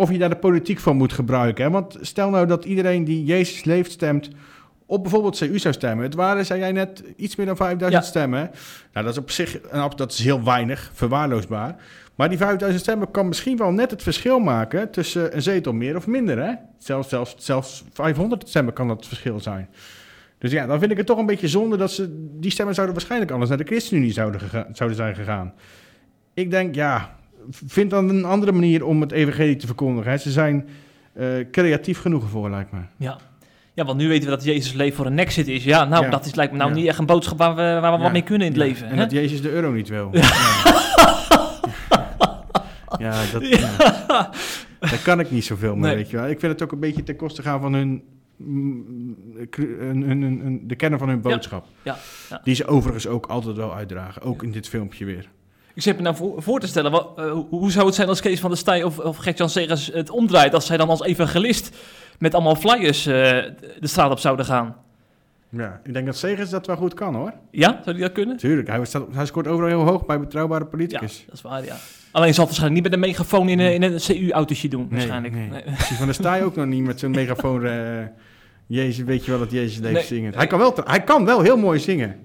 [0.00, 1.64] of je daar de politiek van moet gebruiken.
[1.64, 1.70] Hè?
[1.70, 4.30] Want stel nou dat iedereen die Jezus leeft stemt
[4.86, 6.04] op bijvoorbeeld CU zou stemmen.
[6.04, 8.08] Het waren, zei jij net, iets meer dan 5000 Ja.
[8.10, 8.38] stemmen.
[8.40, 8.44] hè?
[8.92, 9.60] Nou, dat is op zich
[9.96, 11.76] dat is heel weinig, verwaarloosbaar.
[12.14, 15.96] Maar die 5000 stemmen kan misschien wel net het verschil maken tussen een zetel meer
[15.96, 16.38] of minder.
[16.38, 16.52] Hè?
[16.78, 19.68] Zelfs, zelfs, zelfs 500 stemmen kan dat het verschil zijn.
[20.38, 22.26] Dus ja, dan vind ik het toch een beetje zonde dat ze...
[22.40, 24.40] Die stemmen zouden waarschijnlijk anders naar de ChristenUnie zouden,
[24.72, 25.52] zouden zijn gegaan.
[26.34, 27.18] Ik denk, ja,
[27.50, 30.10] vind dan een andere manier om het evangelie te verkondigen.
[30.10, 30.16] Hè?
[30.18, 30.68] Ze zijn
[31.12, 32.78] eh, creatief genoeg voor, lijkt me.
[32.96, 33.18] Ja.
[33.74, 35.64] ja, want nu weten we dat Jezus leven voor een exit is.
[35.64, 36.10] Ja, nou, Ja.
[36.10, 36.76] dat is, lijkt me nou Ja.
[36.76, 38.02] niet echt een boodschap waar we, waar we Ja.
[38.02, 38.86] wat mee kunnen in het leven.
[38.86, 39.02] En hè?
[39.02, 40.08] dat Jezus de euro niet wil.
[40.12, 40.20] Ja,
[42.98, 43.22] ja.
[43.32, 43.42] dat,
[44.78, 45.94] daar kan ik niet zoveel mee, Nee.
[46.02, 46.28] weet je wel.
[46.28, 48.02] Ik vind het ook een beetje ten koste gaan van hun,
[48.36, 49.16] mm,
[50.66, 51.66] de kern van hun boodschap.
[51.82, 51.96] Ja,
[52.30, 52.40] ja.
[52.44, 54.22] Die ze overigens ook altijd wel uitdragen.
[54.22, 55.28] Ook in dit filmpje weer.
[55.80, 58.20] Ik zit me nou voor, voor te stellen, wat, eh, hoe- zou het zijn als
[58.20, 60.54] Kees van der Staaij of, of Gert-Jan Segers het omdraait...
[60.54, 61.76] als zij dan als evangelist
[62.18, 63.12] met allemaal flyers eh,
[63.80, 64.76] de straat op zouden gaan?
[65.48, 67.32] Ja, ik denk dat Segers dat wel goed kan hoor.
[67.50, 68.36] Ja, zou die dat kunnen?
[68.36, 71.22] Tuurlijk, hij, staat, hij scoort overal heel hoog bij betrouwbare Ja, politicus.
[71.26, 71.76] dat is waar, ja.
[72.10, 74.90] Alleen zal het waarschijnlijk niet met een megafoon in, een- in een CU-autootje doen, Nee,
[74.90, 75.34] waarschijnlijk.
[75.34, 75.48] nee.
[75.76, 77.64] Van der Staaij ook nog niet met zijn megafoon.
[77.66, 77.72] eh,
[78.66, 80.02] Jezus, weet je wel dat Jezus Nee.
[80.02, 80.34] zingen.
[80.34, 82.16] Hij kan, wel, hij kan wel heel mooi zingen.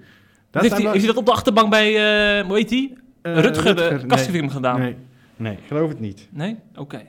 [0.52, 1.88] Dat hij, wel- heeft hij dat op de achterbank bij,
[2.40, 2.98] eh hoe heet die?
[3.34, 4.06] Eh, Rutger, de nee.
[4.06, 4.80] Kastenfilm gedaan?
[4.80, 4.96] Nee,
[5.36, 6.28] nee, geloof het niet.
[6.32, 6.58] Nee?
[6.76, 7.02] Oké.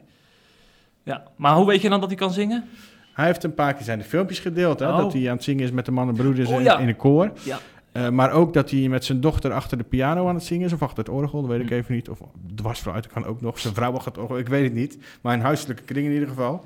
[1.03, 2.65] Ja, maar hoe weet je dan dat hij kan zingen?
[3.13, 4.79] Hij heeft een paar keer zijn de filmpjes gedeeld.
[4.79, 4.97] Hè, Oh.
[4.97, 6.79] Dat hij aan het zingen is met de mannenbroeders Oh, in, ja.
[6.79, 7.31] in een koor.
[7.43, 7.59] Ja.
[7.93, 10.73] Eh, maar ook dat hij met zijn dochter achter de piano aan het zingen is.
[10.73, 11.75] Of achter het orgel, dat weet ik Hm.
[11.75, 12.09] even niet.
[12.09, 12.19] Of
[12.55, 13.59] dwars vooruit kan ook nog.
[13.59, 14.99] Zijn vrouw achter het orgel, ik weet het niet.
[15.21, 16.65] Maar een huiselijke kring in ieder geval.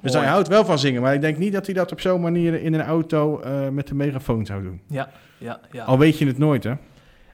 [0.00, 0.24] Dus Mooi.
[0.24, 1.02] hij houdt wel van zingen.
[1.02, 3.90] Maar ik denk niet dat hij dat op zo'n manier in een auto eh, met
[3.90, 4.80] een megafoon zou doen.
[4.86, 5.84] Ja, ja, ja.
[5.84, 6.72] Al weet je het nooit, hè?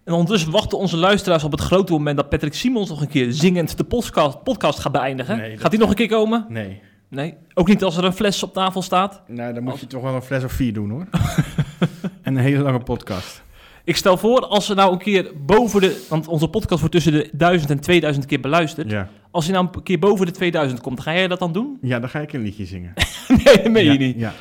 [0.07, 3.33] En ondertussen wachten onze luisteraars op het grote moment dat Patrick Simons nog een keer
[3.33, 5.37] zingend de podcast, podcast gaat beëindigen.
[5.37, 6.47] Nee, dat- Gaat hij nog een keer komen?
[6.49, 6.81] Nee.
[7.09, 7.35] Nee.
[7.55, 9.23] Ook niet als er een fles op tafel staat.
[9.27, 11.07] Nou, dan moet Als- je toch wel een fles of vier doen, hoor.
[12.23, 13.43] en een hele lange podcast.
[13.85, 16.07] Ik stel voor, als ze nou een keer boven de...
[16.09, 18.91] Want onze podcast wordt tussen de 1000 en 2000 keer beluisterd.
[18.91, 19.09] Ja.
[19.31, 21.79] Als hij nou een keer boven de 2000 komt, ga jij dat dan doen?
[21.81, 22.93] ja, dan ga ik een liedje zingen.
[23.45, 24.17] nee, dat meen je niet.
[24.19, 24.33] Ja.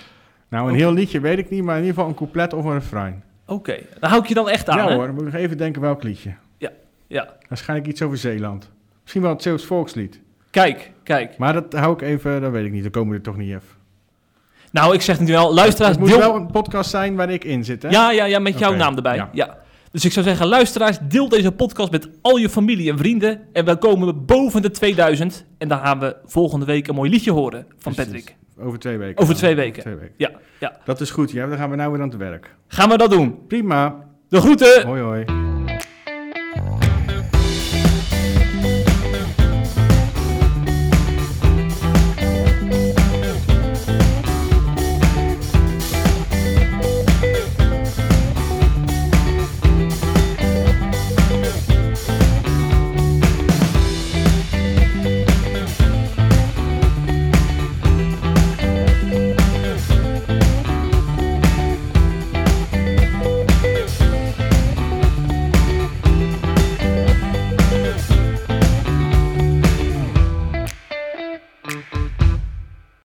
[0.49, 2.74] Nou, een heel liedje weet ik niet, maar in ieder geval een couplet of een
[2.74, 3.24] refrein.
[3.48, 4.93] Oké, dan hou ik je dan echt aan, ja hè?
[4.93, 6.34] hoor, dan moet ik nog even denken welk liedje.
[7.08, 7.34] Ja.
[7.50, 8.72] Waarschijnlijk iets over Zeeland.
[9.02, 10.20] Misschien wel het Zeeuws volkslied.
[10.50, 11.38] Kijk, kijk.
[11.38, 12.82] Maar dat hou ik even, dat weet ik niet.
[12.82, 13.70] Dan komen we er toch niet even.
[14.72, 15.54] Nou, ik zeg het nu wel.
[15.54, 16.20] Luisteraars, Het moet deel...
[16.20, 17.89] wel een podcast zijn waar ik in zit, hè?
[17.89, 19.16] Ja, ja, ja, met jouw naam erbij.
[19.16, 19.30] ja.
[19.34, 19.58] Ja.
[19.91, 23.41] Dus ik zou zeggen, luisteraars, deel deze podcast met al je familie en vrienden.
[23.54, 25.46] En we komen boven de 2000.
[25.58, 28.14] En dan gaan we volgende week een mooi liedje horen van Precies.
[28.14, 28.36] Patrick.
[28.60, 29.22] Over twee weken.
[29.22, 29.82] Over twee weken.
[29.82, 30.14] twee weken.
[30.18, 30.78] Ja, ja.
[30.86, 31.47] Dat is goed, ja.
[31.47, 32.56] Dan gaan we nou weer aan het werk.
[32.68, 33.47] Gaan we dat doen.
[33.47, 34.03] Prima.
[34.30, 34.88] De groeten!
[34.88, 35.45] Hoi, hoi.